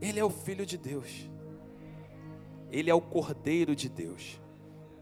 [0.00, 1.30] Ele é o Filho de Deus.
[2.70, 4.40] Ele é o Cordeiro de Deus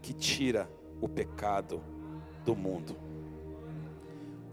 [0.01, 1.83] que tira o pecado
[2.43, 2.95] do mundo.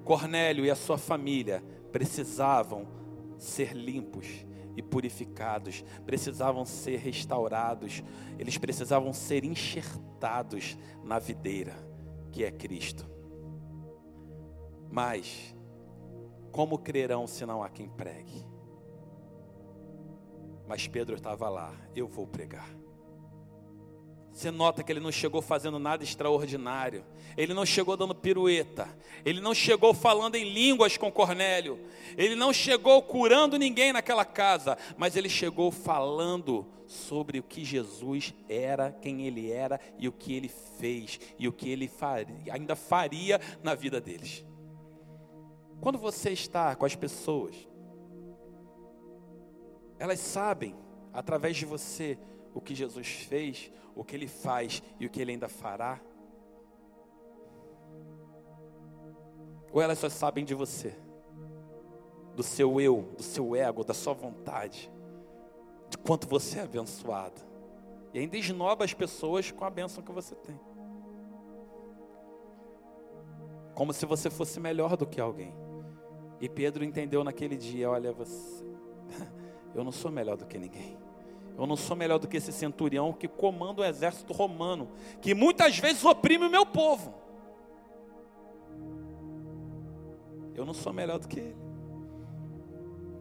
[0.05, 2.87] Cornélio e a sua família precisavam
[3.37, 4.47] ser limpos
[4.79, 8.01] e purificados, precisavam ser restaurados,
[8.39, 11.75] eles precisavam ser enxertados na videira,
[12.31, 13.11] que é Cristo.
[14.89, 15.53] Mas,
[16.53, 18.47] como crerão se não há quem pregue?
[20.69, 22.71] Mas Pedro estava lá, eu vou pregar.
[24.39, 27.05] Você nota que ele não chegou fazendo nada extraordinário.
[27.37, 28.89] Ele não chegou dando pirueta.
[29.25, 31.77] Ele não chegou falando em línguas com Cornélio.
[32.17, 34.79] Ele não chegou curando ninguém naquela casa.
[34.97, 40.33] Mas ele chegou falando sobre o que Jesus era, quem ele era e o que
[40.35, 40.49] ele
[40.79, 44.45] fez e o que ele faria, ainda faria na vida deles.
[45.81, 47.57] Quando você está com as pessoas,
[49.99, 50.77] elas sabem,
[51.13, 52.17] através de você,
[52.59, 56.01] o que Jesus fez, o que ele faz e o que ele ainda fará?
[59.73, 60.93] Ou elas só sabem de você,
[62.35, 64.91] do seu eu, do seu ego, da sua vontade,
[65.89, 67.41] de quanto você é abençoado,
[68.13, 70.59] e ainda esnoba as pessoas com a bênção que você tem,
[73.73, 75.55] como se você fosse melhor do que alguém.
[76.41, 78.65] E Pedro entendeu naquele dia: olha, você,
[79.77, 81.08] eu não sou melhor do que ninguém.
[81.59, 85.77] Eu não sou melhor do que esse centurião que comanda o exército romano, que muitas
[85.77, 87.13] vezes oprime o meu povo.
[90.55, 91.57] Eu não sou melhor do que ele,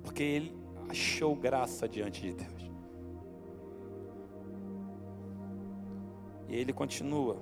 [0.03, 0.55] porque ele
[0.87, 2.71] achou graça diante de Deus.
[6.47, 7.41] E ele continua.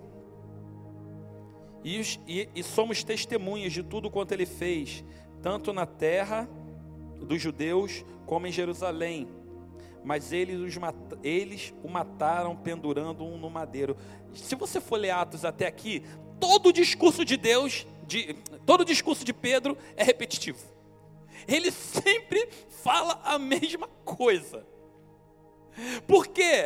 [1.84, 5.03] E, e, e somos testemunhas de tudo quanto ele fez,
[5.41, 6.49] tanto na terra
[7.19, 9.27] dos judeus como em Jerusalém
[10.06, 10.76] mas eles, os,
[11.24, 13.98] eles o mataram pendurando um no madeiro.
[14.34, 16.04] Se você for ler Atos até aqui,
[16.39, 20.60] todo o discurso de Deus, de, todo o discurso de Pedro é repetitivo.
[21.48, 22.48] Ele sempre
[22.84, 24.65] fala a mesma coisa.
[26.08, 26.65] Porque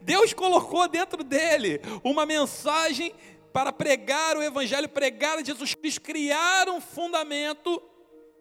[0.00, 3.14] Deus colocou dentro dele uma mensagem
[3.52, 7.80] para pregar o Evangelho, pregar Jesus Cristo, criar um fundamento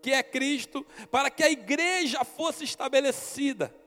[0.01, 3.82] que é Cristo, para que a igreja fosse estabelecida.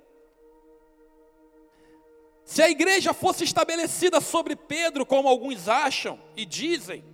[2.47, 7.05] Se a igreja fosse estabelecida sobre Pedro, como alguns acham e dizem,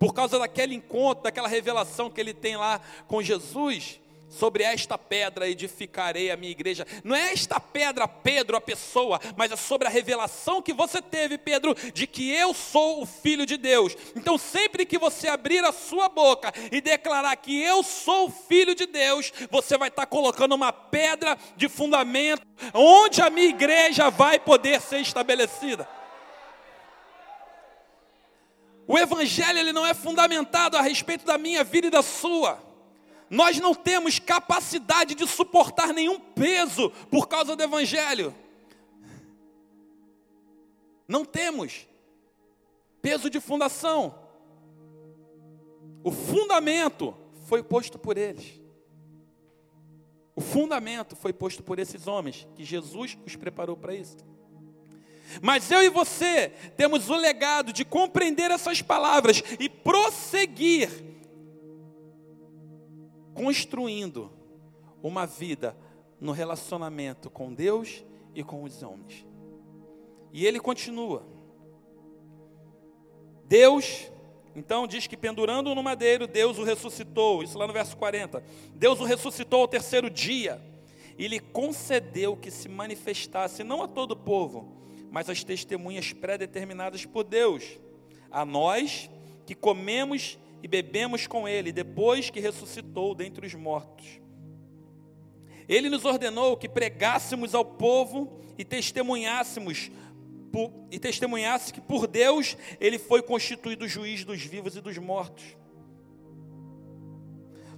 [0.00, 4.00] por causa daquele encontro, daquela revelação que ele tem lá com Jesus,
[4.34, 6.86] sobre esta pedra edificarei a minha igreja.
[7.02, 11.38] Não é esta pedra, Pedro, a pessoa, mas é sobre a revelação que você teve,
[11.38, 13.96] Pedro, de que eu sou o filho de Deus.
[14.16, 18.74] Então, sempre que você abrir a sua boca e declarar que eu sou o filho
[18.74, 22.42] de Deus, você vai estar colocando uma pedra de fundamento
[22.72, 25.88] onde a minha igreja vai poder ser estabelecida.
[28.86, 32.73] O evangelho ele não é fundamentado a respeito da minha vida e da sua.
[33.34, 38.32] Nós não temos capacidade de suportar nenhum peso por causa do Evangelho.
[41.08, 41.84] Não temos
[43.02, 44.16] peso de fundação.
[46.04, 47.12] O fundamento
[47.48, 48.60] foi posto por eles.
[50.36, 54.18] O fundamento foi posto por esses homens, que Jesus os preparou para isso.
[55.42, 61.13] Mas eu e você temos o legado de compreender essas palavras e prosseguir
[63.34, 64.30] construindo
[65.02, 65.76] uma vida
[66.20, 69.26] no relacionamento com Deus e com os homens.
[70.32, 71.26] E ele continua.
[73.46, 74.10] Deus,
[74.56, 77.42] então diz que pendurando no madeiro, Deus o ressuscitou.
[77.42, 78.42] Isso lá no verso 40.
[78.74, 80.60] Deus o ressuscitou ao terceiro dia
[81.18, 84.72] e lhe concedeu que se manifestasse não a todo o povo,
[85.10, 87.78] mas às testemunhas pré-determinadas por Deus,
[88.30, 89.10] a nós
[89.46, 94.18] que comemos e bebemos com ele, depois que ressuscitou dentre os mortos.
[95.68, 99.90] Ele nos ordenou que pregássemos ao povo e testemunhássemos
[100.90, 105.44] e testemunhasse que por Deus ele foi constituído juiz dos vivos e dos mortos.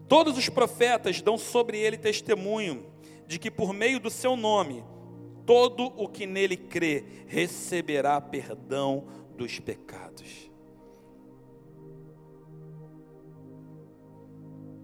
[0.06, 2.86] Todos os profetas dão sobre ele testemunho
[3.26, 4.84] de que por meio do seu nome
[5.44, 10.54] todo o que nele crê receberá perdão dos pecados.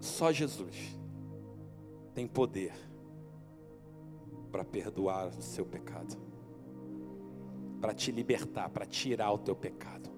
[0.03, 0.99] Só Jesus
[2.13, 2.73] tem poder
[4.51, 6.17] para perdoar o seu pecado,
[7.79, 10.09] para te libertar, para tirar o teu pecado.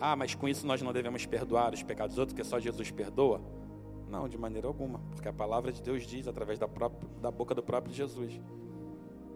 [0.00, 2.90] Ah, mas com isso nós não devemos perdoar os pecados dos outros, que só Jesus
[2.90, 3.42] perdoa?
[4.08, 7.54] Não, de maneira alguma, porque a palavra de Deus diz através da, própria, da boca
[7.54, 8.40] do próprio Jesus: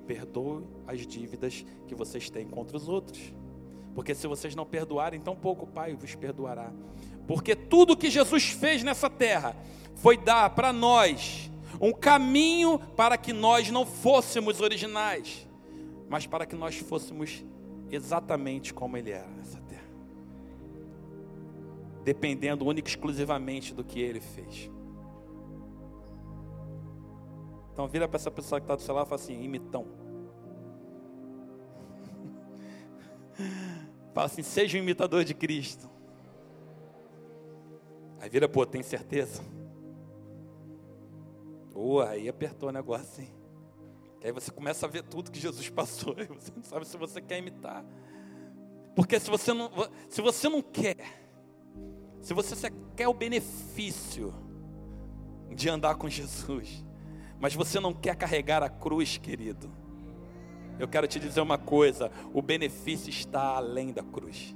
[0.07, 3.35] perdoe as dívidas que vocês têm contra os outros.
[3.95, 6.73] Porque se vocês não perdoarem, tão pouco o Pai vos perdoará.
[7.31, 9.55] Porque tudo que Jesus fez nessa terra
[9.95, 11.49] foi dar para nós
[11.81, 15.47] um caminho para que nós não fôssemos originais,
[16.09, 17.45] mas para que nós fôssemos
[17.89, 19.87] exatamente como Ele era nessa terra,
[22.03, 24.69] dependendo única e exclusivamente do que Ele fez.
[27.73, 29.87] Então vira para essa pessoa que está do seu lado e fala assim, imitão.
[34.13, 36.00] fala assim, seja um imitador de Cristo.
[38.21, 39.43] Aí vira, pô, tem certeza?
[41.75, 43.31] Ou aí apertou o negócio, hein?
[44.21, 46.97] Que aí você começa a ver tudo que Jesus passou, e você não sabe se
[46.99, 47.83] você quer imitar.
[48.95, 49.71] Porque se você não,
[50.09, 50.99] se você não quer,
[52.21, 54.35] se você quer o benefício
[55.49, 56.85] de andar com Jesus,
[57.41, 59.73] mas você não quer carregar a cruz, querido,
[60.79, 64.55] eu quero te dizer uma coisa: o benefício está além da cruz.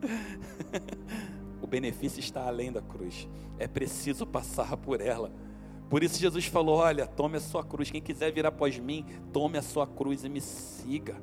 [1.62, 3.28] o benefício está além da cruz.
[3.58, 5.32] É preciso passar por ela.
[5.88, 7.90] Por isso Jesus falou: Olha, tome a sua cruz.
[7.90, 11.16] Quem quiser vir após mim, tome a sua cruz e me siga.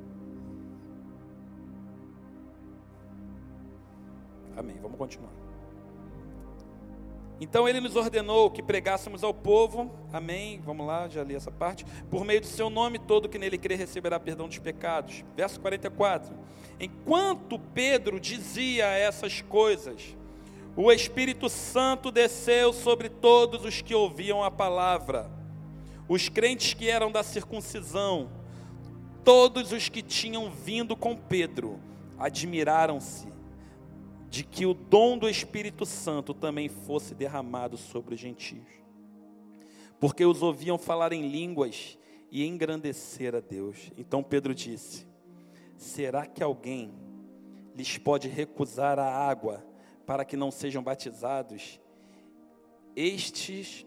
[4.55, 4.77] Amém.
[4.81, 5.31] Vamos continuar.
[7.39, 10.61] Então ele nos ordenou que pregássemos ao povo, amém.
[10.63, 11.85] Vamos lá, já li essa parte.
[12.09, 15.23] Por meio do seu nome, todo que nele crê receberá perdão dos pecados.
[15.35, 16.33] Verso 44.
[16.79, 20.15] Enquanto Pedro dizia essas coisas,
[20.77, 25.29] o Espírito Santo desceu sobre todos os que ouviam a palavra,
[26.07, 28.29] os crentes que eram da circuncisão,
[29.23, 31.79] todos os que tinham vindo com Pedro,
[32.17, 33.34] admiraram-se
[34.35, 38.67] de que o dom do Espírito Santo também fosse derramado sobre os gentios,
[39.99, 41.97] porque os ouviam falar em línguas
[42.29, 43.91] e engrandecer a Deus.
[43.97, 45.07] Então Pedro disse:
[45.77, 46.93] Será que alguém
[47.73, 49.63] lhes pode recusar a água?
[50.05, 51.79] para que não sejam batizados,
[52.95, 53.85] estes,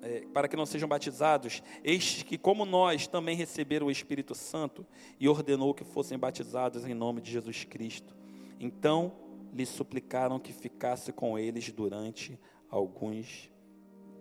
[0.00, 4.86] é, para que não sejam batizados, estes que, como nós, também receberam o Espírito Santo
[5.18, 8.14] e ordenou que fossem batizados em nome de Jesus Cristo.
[8.60, 9.25] Então
[9.56, 12.38] lhe suplicaram que ficasse com eles durante
[12.68, 13.50] alguns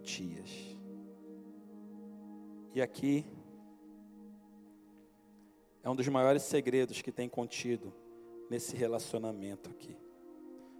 [0.01, 0.49] dias.
[2.73, 3.25] E aqui
[5.83, 7.93] é um dos maiores segredos que tem contido
[8.49, 9.97] nesse relacionamento aqui.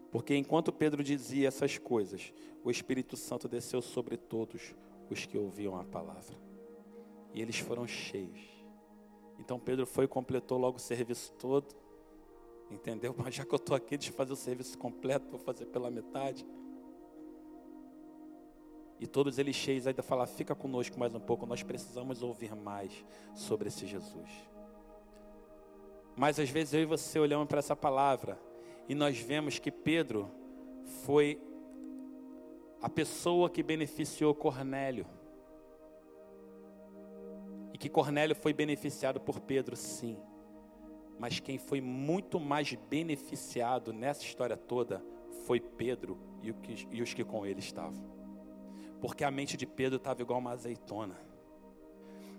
[0.09, 2.33] Porque enquanto Pedro dizia essas coisas,
[2.63, 4.73] o Espírito Santo desceu sobre todos
[5.09, 6.37] os que ouviam a palavra.
[7.33, 8.39] E eles foram cheios.
[9.37, 11.75] Então Pedro foi e completou logo o serviço todo.
[12.69, 13.13] Entendeu?
[13.17, 16.45] Mas já que eu estou aqui, de fazer o serviço completo, vou fazer pela metade.
[18.99, 23.05] E todos eles cheios ainda falaram: fica conosco mais um pouco, nós precisamos ouvir mais
[23.33, 24.29] sobre esse Jesus.
[26.15, 28.39] Mas às vezes eu e você olhamos para essa palavra
[28.87, 30.31] e nós vemos que Pedro
[31.03, 31.41] foi
[32.81, 35.05] a pessoa que beneficiou Cornélio.
[37.73, 40.17] E que Cornélio foi beneficiado por Pedro, sim.
[41.17, 45.03] Mas quem foi muito mais beneficiado nessa história toda
[45.45, 46.17] foi Pedro
[46.91, 48.03] e os que com ele estavam.
[49.01, 51.15] Porque a mente de Pedro estava igual uma azeitona.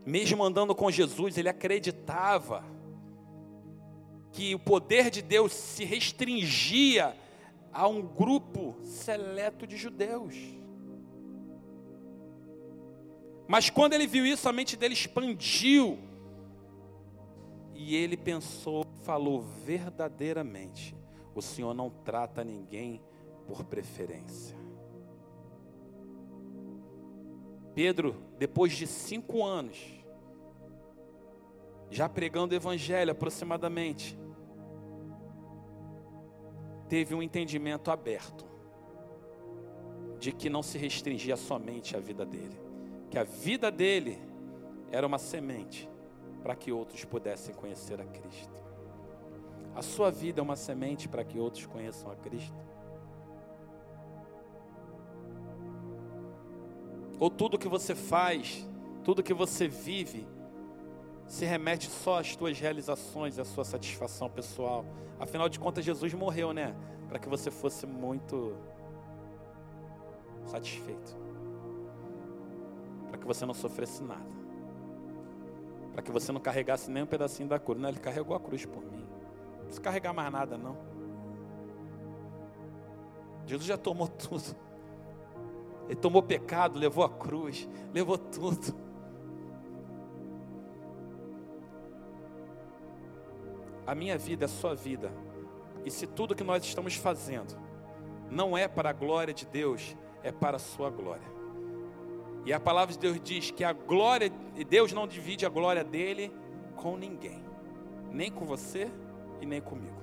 [0.05, 2.65] Mesmo andando com Jesus, ele acreditava
[4.33, 7.17] que o poder de Deus se restringia
[7.73, 10.35] a um grupo seleto de judeus.
[13.49, 15.99] Mas quando ele viu isso, a mente dele expandiu.
[17.77, 20.97] E ele pensou, falou verdadeiramente:
[21.35, 23.03] o Senhor não trata ninguém
[23.47, 24.57] por preferência.
[27.75, 29.79] Pedro, depois de cinco anos,
[31.91, 34.19] já pregando o Evangelho aproximadamente,
[36.89, 38.47] teve um entendimento aberto
[40.19, 42.59] de que não se restringia somente à vida dele,
[43.11, 44.19] que a vida dele
[44.91, 45.87] era uma semente
[46.47, 48.55] para que outros pudessem conhecer a Cristo.
[49.75, 52.55] A sua vida é uma semente para que outros conheçam a Cristo.
[57.19, 58.65] Ou tudo que você faz,
[59.03, 60.25] tudo que você vive,
[61.27, 64.85] se remete só às tuas realizações à sua satisfação pessoal.
[65.19, 66.77] Afinal de contas, Jesus morreu, né?
[67.09, 68.57] Para que você fosse muito
[70.45, 71.17] satisfeito.
[73.09, 74.46] Para que você não sofresse nada.
[75.97, 77.81] Para que você não carregasse nem um pedacinho da cruz.
[77.81, 79.09] Não, ele carregou a cruz por mim.
[79.57, 80.77] Não precisa carregar mais nada, não.
[83.47, 84.55] Jesus já tomou tudo.
[85.87, 88.77] Ele tomou pecado, levou a cruz, levou tudo.
[93.87, 95.11] A minha vida, a sua vida,
[95.83, 97.57] E se tudo que nós estamos fazendo
[98.31, 101.36] não é para a glória de Deus, é para a sua glória.
[102.47, 104.31] E a palavra de Deus diz que a glória,
[104.69, 106.33] Deus não divide a glória dele
[106.77, 107.43] com ninguém,
[108.13, 108.89] nem com você
[109.41, 109.97] e nem comigo.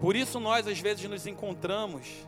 [0.00, 2.26] Por isso nós às vezes nos encontramos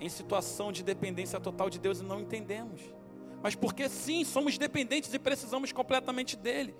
[0.00, 2.82] em situação de dependência total de Deus e não entendemos.
[3.40, 6.74] Mas porque sim, somos dependentes e precisamos completamente dele.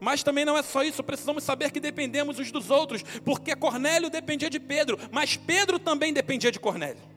[0.00, 4.10] Mas também não é só isso, precisamos saber que dependemos uns dos outros, porque Cornélio
[4.10, 7.15] dependia de Pedro, mas Pedro também dependia de Cornélio.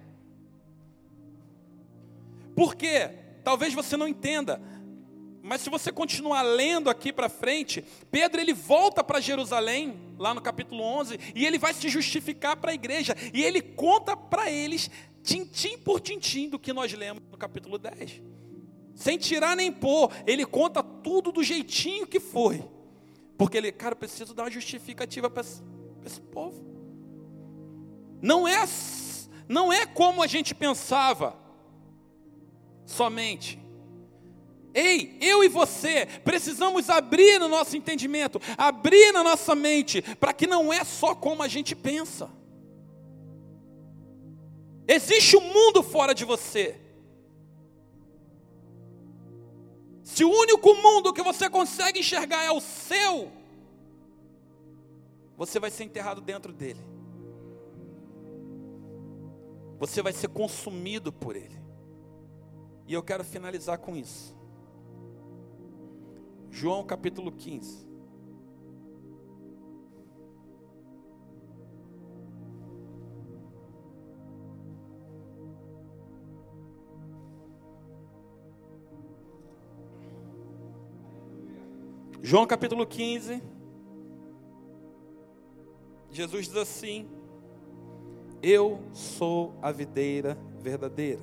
[2.59, 3.09] Por quê?
[3.41, 4.61] Talvez você não entenda,
[5.41, 10.41] mas se você continuar lendo aqui para frente, Pedro ele volta para Jerusalém, lá no
[10.41, 14.91] capítulo 11, e ele vai se justificar para a igreja, e ele conta para eles,
[15.23, 18.23] tintim por tintim, do que nós lemos no capítulo 10
[18.93, 22.61] sem tirar nem pôr, ele conta tudo do jeitinho que foi.
[23.37, 25.63] Porque ele, cara, eu preciso dar uma justificativa para esse,
[26.05, 26.61] esse povo.
[28.21, 28.61] Não é,
[29.47, 31.38] não é como a gente pensava,
[32.89, 33.59] somente.
[34.73, 40.47] Ei, eu e você precisamos abrir no nosso entendimento, abrir na nossa mente, para que
[40.47, 42.29] não é só como a gente pensa.
[44.87, 46.79] Existe um mundo fora de você.
[50.03, 53.31] Se o único mundo que você consegue enxergar é o seu,
[55.37, 56.81] você vai ser enterrado dentro dele.
[59.77, 61.58] Você vai ser consumido por ele.
[62.89, 64.35] E eu quero finalizar com isso.
[66.49, 67.87] João capítulo 15.
[82.23, 83.39] João capítulo 15.
[86.09, 87.07] Jesus diz assim:
[88.41, 91.21] Eu sou a videira verdadeira,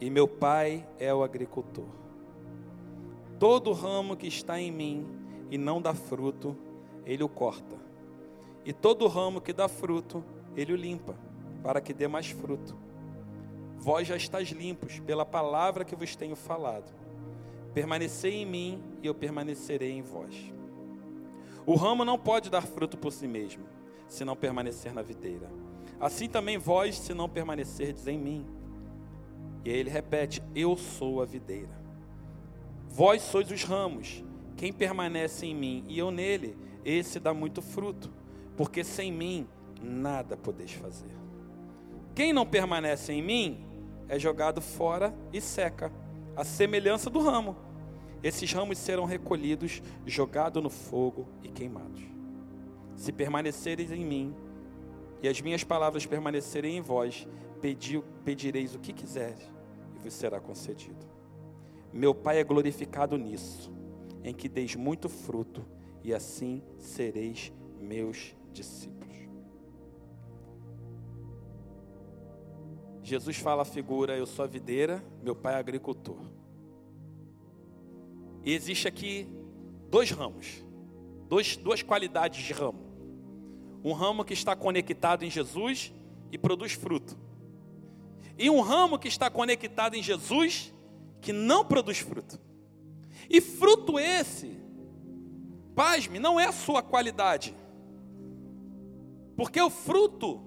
[0.00, 1.88] e meu pai é o agricultor.
[3.38, 5.06] Todo ramo que está em mim
[5.50, 6.56] e não dá fruto,
[7.04, 7.76] ele o corta.
[8.64, 10.24] E todo ramo que dá fruto,
[10.56, 11.16] ele o limpa,
[11.62, 12.76] para que dê mais fruto.
[13.76, 16.92] Vós já estáis limpos pela palavra que vos tenho falado.
[17.72, 20.52] Permanecei em mim e eu permanecerei em vós.
[21.64, 23.64] O ramo não pode dar fruto por si mesmo,
[24.08, 25.48] se não permanecer na videira.
[26.00, 28.46] Assim também vós, se não permanecerdes em mim.
[29.64, 31.78] E aí ele repete: Eu sou a videira.
[32.88, 34.24] Vós sois os ramos.
[34.56, 38.10] Quem permanece em mim e eu nele, esse dá muito fruto,
[38.56, 39.46] porque sem mim
[39.80, 41.10] nada podeis fazer.
[42.14, 43.64] Quem não permanece em mim
[44.08, 45.92] é jogado fora e seca
[46.34, 47.56] a semelhança do ramo.
[48.22, 52.02] Esses ramos serão recolhidos, jogados no fogo e queimados.
[52.96, 54.34] Se permanecereis em mim
[55.22, 57.28] e as minhas palavras permanecerem em vós,
[57.60, 59.50] pedi, pedireis o que quiseres
[59.94, 61.06] e vos será concedido.
[61.92, 63.72] Meu Pai é glorificado nisso,
[64.22, 65.64] em que deis muito fruto,
[66.02, 68.98] e assim sereis meus discípulos.
[73.02, 76.20] Jesus fala a figura: Eu sou a videira, meu pai é agricultor.
[78.44, 79.26] E existe aqui
[79.90, 80.64] dois ramos,
[81.28, 82.86] dois, duas qualidades de ramo.
[83.82, 85.92] Um ramo que está conectado em Jesus
[86.30, 87.16] e produz fruto.
[88.38, 90.72] E um ramo que está conectado em Jesus
[91.20, 92.40] que não produz fruto.
[93.28, 94.56] E fruto esse,
[95.74, 97.54] pasme, não é a sua qualidade.
[99.36, 100.40] Porque o fruto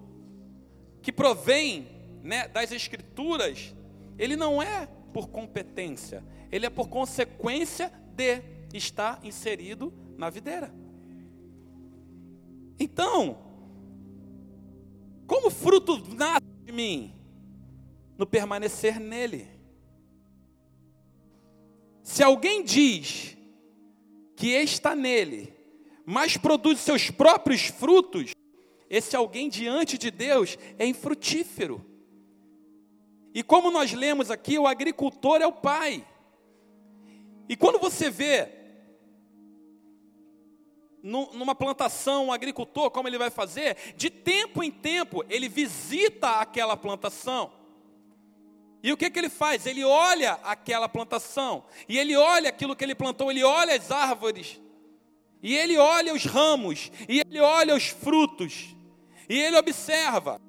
[1.02, 1.88] que provém
[2.22, 3.74] né, das Escrituras,
[4.18, 10.72] ele não é por competência, ele é por consequência de estar inserido na videira.
[12.78, 13.38] Então,
[15.26, 17.21] como fruto nasce de mim?
[18.22, 19.48] No permanecer nele.
[22.04, 23.36] Se alguém diz
[24.36, 25.52] que está nele,
[26.06, 28.30] mas produz seus próprios frutos,
[28.88, 31.84] esse alguém diante de Deus é infrutífero.
[33.34, 36.06] E como nós lemos aqui, o agricultor é o pai.
[37.48, 38.48] E quando você vê
[41.02, 43.76] numa plantação, um agricultor, como ele vai fazer?
[43.96, 47.61] De tempo em tempo, ele visita aquela plantação.
[48.82, 49.64] E o que, que ele faz?
[49.64, 51.64] Ele olha aquela plantação.
[51.88, 54.60] E ele olha aquilo que ele plantou, ele olha as árvores.
[55.42, 56.90] E ele olha os ramos.
[57.08, 58.74] E ele olha os frutos.
[59.28, 60.40] E ele observa.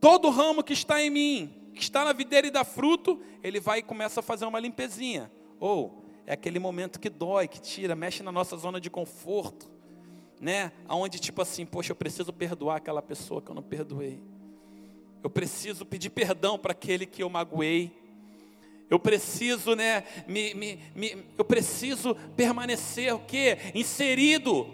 [0.00, 3.80] Todo ramo que está em mim, que está na videira e dá fruto, ele vai
[3.80, 5.30] e começa a fazer uma limpezinha.
[5.60, 9.70] Ou é aquele momento que dói, que tira, mexe na nossa zona de conforto.
[10.40, 10.72] né?
[10.88, 14.20] Aonde tipo assim, poxa, eu preciso perdoar aquela pessoa que eu não perdoei.
[15.22, 17.92] Eu preciso pedir perdão para aquele que eu magoei.
[18.90, 23.56] Eu preciso, né, me, me, me, eu preciso permanecer o quê?
[23.74, 24.68] Inserido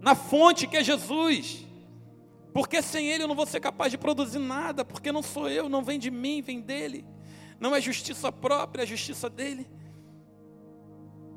[0.00, 1.66] na fonte que é Jesus.
[2.52, 5.68] Porque sem Ele eu não vou ser capaz de produzir nada, porque não sou eu,
[5.68, 7.04] não vem de mim, vem dele.
[7.60, 9.68] Não é justiça própria, é justiça dele.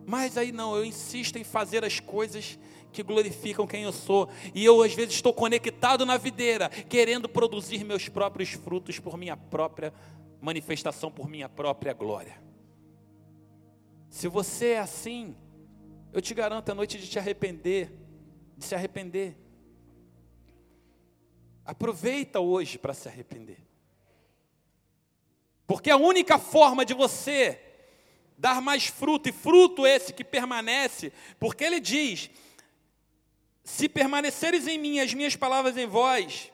[0.06, 2.58] Mas aí não, eu insisto em fazer as coisas
[2.94, 4.30] que glorificam quem eu sou.
[4.54, 9.36] E eu às vezes estou conectado na videira, querendo produzir meus próprios frutos por minha
[9.36, 9.94] própria
[10.40, 12.42] manifestação, por minha própria glória.
[14.10, 15.36] Se você é assim,
[16.14, 17.92] eu te garanto a noite de te arrepender,
[18.56, 19.36] de se arrepender.
[21.66, 23.58] Aproveita hoje para se arrepender.
[25.66, 27.60] Porque a única forma de você
[28.38, 32.30] dar mais fruto, e fruto esse que permanece, porque ele diz:
[33.64, 36.52] se permaneceres em mim, as minhas palavras em vós,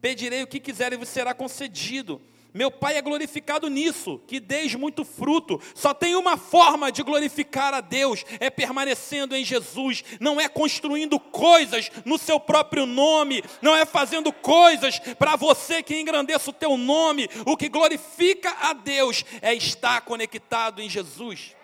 [0.00, 2.20] pedirei o que quiser e vos será concedido.
[2.54, 5.60] Meu Pai é glorificado nisso, que deis muito fruto.
[5.74, 11.18] Só tem uma forma de glorificar a Deus, é permanecendo em Jesus, não é construindo
[11.18, 16.76] coisas no seu próprio nome, não é fazendo coisas para você que engrandeça o teu
[16.76, 17.28] nome.
[17.46, 21.56] O que glorifica a Deus é estar conectado em Jesus.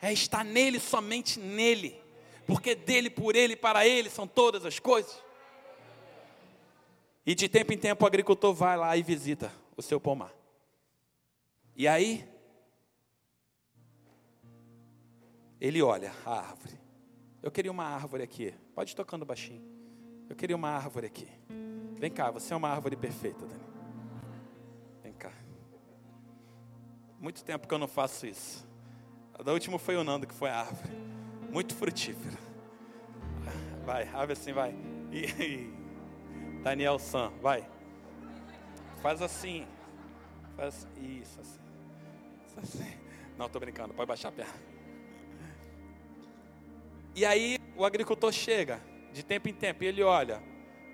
[0.00, 1.99] É estar nele, somente nele.
[2.50, 5.22] Porque dele, por ele, para ele são todas as coisas.
[7.24, 10.34] E de tempo em tempo o agricultor vai lá e visita o seu pomar.
[11.76, 12.28] E aí,
[15.60, 16.76] ele olha a árvore.
[17.40, 18.52] Eu queria uma árvore aqui.
[18.74, 19.62] Pode ir tocando baixinho.
[20.28, 21.28] Eu queria uma árvore aqui.
[22.00, 23.64] Vem cá, você é uma árvore perfeita, Dani.
[25.04, 25.32] Vem cá.
[27.20, 28.66] Muito tempo que eu não faço isso.
[29.44, 31.19] Da última foi o Nando que foi a árvore.
[31.50, 32.38] Muito frutífera.
[33.84, 34.74] Vai, abre assim, vai.
[35.12, 35.70] E,
[36.62, 37.68] Daniel San, vai.
[39.02, 39.66] Faz assim.
[40.56, 41.60] Faz isso, assim.
[42.46, 42.98] Isso assim.
[43.36, 44.54] Não, estou brincando, pode baixar a perna.
[47.14, 48.80] E aí o agricultor chega,
[49.12, 50.42] de tempo em tempo, e ele olha,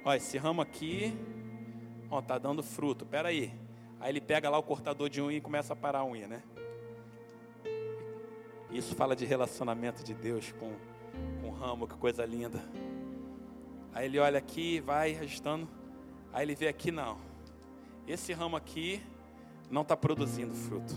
[0.04, 1.12] ó, esse ramo aqui,
[2.10, 3.52] ó, tá dando fruto, pera aí.
[4.00, 6.42] Aí ele pega lá o cortador de unha e começa a parar a unha, né?
[8.76, 10.70] Isso fala de relacionamento de Deus com,
[11.40, 12.62] com o ramo, que coisa linda.
[13.94, 15.66] Aí ele olha aqui, vai ajustando.
[16.30, 17.16] Aí ele vê aqui, não.
[18.06, 19.00] Esse ramo aqui
[19.70, 20.94] não está produzindo fruto.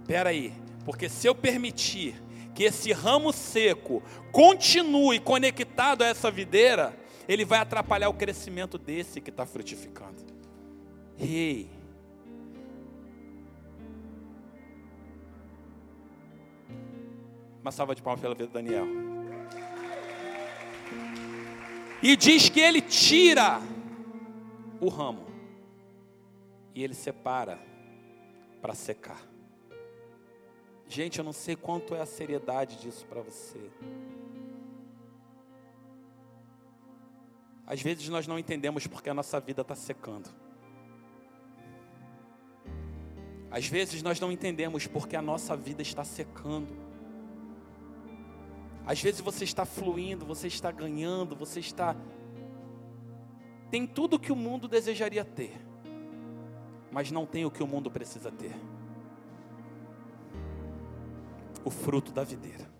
[0.00, 0.52] Espera aí,
[0.84, 2.14] porque se eu permitir
[2.54, 4.00] que esse ramo seco
[4.30, 6.96] continue conectado a essa videira,
[7.28, 10.22] ele vai atrapalhar o crescimento desse que está frutificando.
[11.18, 11.68] Ei.
[17.62, 18.86] Uma salva de palmas pela vida do Daniel.
[22.02, 23.60] E diz que ele tira
[24.80, 25.24] o ramo
[26.74, 27.60] e ele separa
[28.60, 29.22] para secar.
[30.88, 33.70] Gente, eu não sei quanto é a seriedade disso para você.
[37.64, 40.28] Às vezes nós não entendemos porque a nossa vida está secando.
[43.48, 46.81] Às vezes nós não entendemos porque a nossa vida está secando.
[48.86, 51.96] Às vezes você está fluindo, você está ganhando, você está.
[53.70, 55.60] Tem tudo que o mundo desejaria ter,
[56.90, 58.54] mas não tem o que o mundo precisa ter
[61.64, 62.70] o fruto da videira.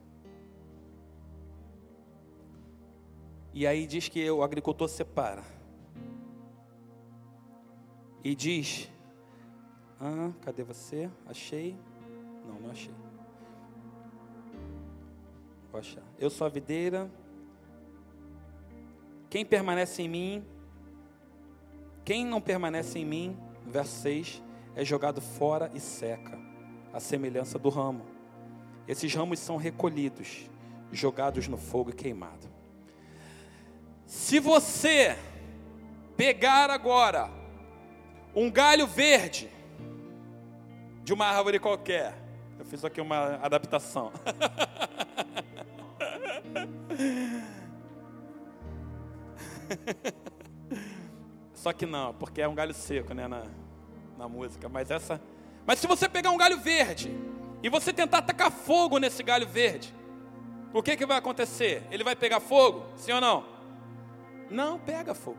[3.54, 5.44] E aí diz que o agricultor separa.
[8.24, 8.90] E diz:
[10.00, 11.10] ah, cadê você?
[11.26, 11.76] Achei.
[12.46, 12.94] Não, não achei.
[15.72, 15.80] Vou.
[16.18, 17.10] Eu sou a videira.
[19.30, 20.44] Quem permanece em mim,
[22.04, 24.42] quem não permanece em mim, verso 6,
[24.76, 26.38] é jogado fora e seca,
[26.92, 28.04] a semelhança do ramo.
[28.86, 30.50] Esses ramos são recolhidos,
[30.90, 32.50] jogados no fogo e queimados.
[34.04, 35.16] Se você
[36.18, 37.30] pegar agora
[38.36, 39.48] um galho verde
[41.02, 42.14] de uma árvore qualquer,
[42.58, 44.12] eu fiz aqui uma adaptação.
[51.54, 53.44] Só que não, porque é um galho seco, né, na,
[54.18, 54.68] na música.
[54.68, 55.20] Mas essa,
[55.66, 57.16] mas se você pegar um galho verde
[57.62, 59.94] e você tentar tacar fogo nesse galho verde,
[60.72, 61.86] o que que vai acontecer?
[61.90, 62.86] Ele vai pegar fogo?
[62.96, 63.44] Sim ou não?
[64.50, 65.38] Não pega fogo.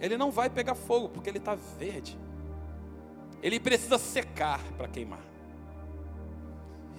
[0.00, 2.18] Ele não vai pegar fogo porque ele está verde.
[3.42, 5.22] Ele precisa secar para queimar.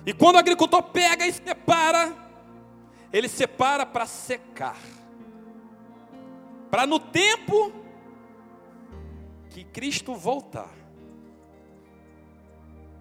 [0.06, 2.24] E quando o agricultor pega e separa,
[3.12, 4.78] Ele separa para secar.
[6.70, 7.72] Para no tempo
[9.49, 10.74] que Cristo voltar,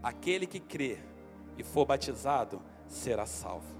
[0.02, 0.98] aquele que crê
[1.58, 3.74] e for batizado será salvo.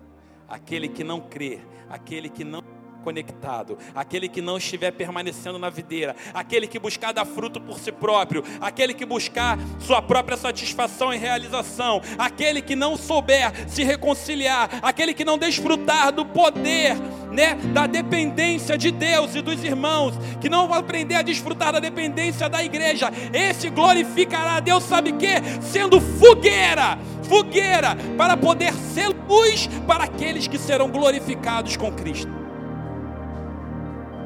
[0.48, 2.63] Aquele que não crê, aquele que não
[3.04, 7.92] conectado, aquele que não estiver permanecendo na videira, aquele que buscar dar fruto por si
[7.92, 14.70] próprio, aquele que buscar sua própria satisfação e realização, aquele que não souber se reconciliar,
[14.82, 16.96] aquele que não desfrutar do poder,
[17.30, 22.48] né, da dependência de Deus e dos irmãos, que não aprender a desfrutar da dependência
[22.48, 25.34] da igreja, esse glorificará a Deus, sabe que?
[25.60, 26.98] Sendo fogueira,
[27.28, 32.43] fogueira, para poder ser luz para aqueles que serão glorificados com Cristo.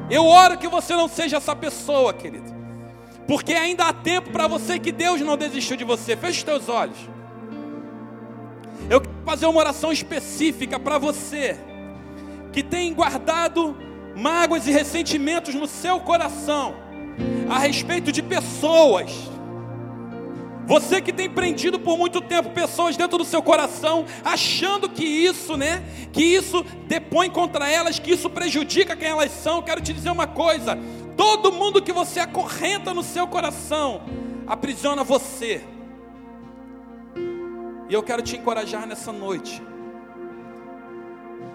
[0.09, 2.53] Eu oro que você não seja essa pessoa, querido.
[3.27, 6.17] Porque ainda há tempo para você que Deus não desistiu de você.
[6.17, 6.97] Feche os teus olhos.
[8.89, 11.57] Eu quero fazer uma oração específica para você
[12.51, 13.77] que tem guardado
[14.15, 16.73] mágoas e ressentimentos no seu coração
[17.49, 19.11] a respeito de pessoas
[20.69, 25.57] você que tem prendido por muito tempo pessoas dentro do seu coração, achando que isso,
[25.57, 30.11] né, que isso depõe contra elas, que isso prejudica quem elas são, quero te dizer
[30.11, 30.77] uma coisa:
[31.17, 34.03] todo mundo que você acorrenta no seu coração,
[34.45, 35.63] aprisiona você.
[37.89, 39.63] E eu quero te encorajar nessa noite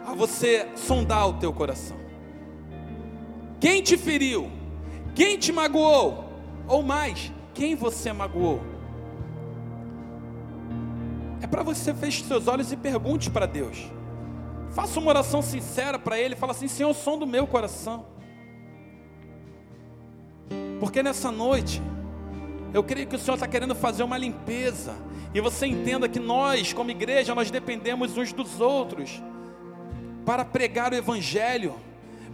[0.05, 1.97] a você sondar o teu coração.
[3.61, 4.51] Quem te feriu?
[5.15, 6.25] Quem te magoou?
[6.67, 8.74] Ou mais, quem você magoou?
[11.45, 13.77] É para você fechar seus olhos e pergunte para Deus.
[14.71, 16.35] Faça uma oração sincera para Ele.
[16.35, 18.07] Fala assim: Senhor, som do meu coração.
[20.81, 21.83] Porque nessa noite,
[22.73, 24.95] eu creio que o Senhor está querendo fazer uma limpeza.
[25.35, 29.23] E você entenda que nós, como igreja, nós dependemos uns dos outros
[30.25, 31.75] para pregar o Evangelho,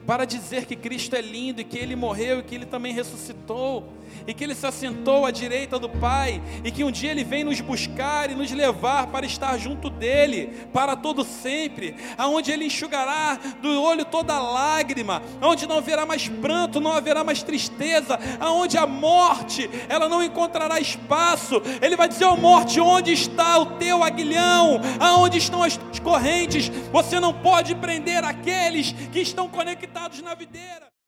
[0.06, 3.92] para dizer que Cristo é lindo e que Ele morreu e que Ele também ressuscitou
[4.26, 7.44] e que Ele se assentou à direita do Pai, e que um dia Ele vem
[7.44, 13.38] nos buscar e nos levar para estar junto dEle, para todo sempre, aonde Ele enxugará
[13.60, 18.86] do olho toda lágrima, aonde não haverá mais pranto, não haverá mais tristeza, aonde a
[18.86, 24.02] morte, ela não encontrará espaço, Ele vai dizer, ó oh, morte, onde está o teu
[24.02, 30.99] aguilhão, aonde estão as correntes, você não pode prender aqueles que estão conectados na videira.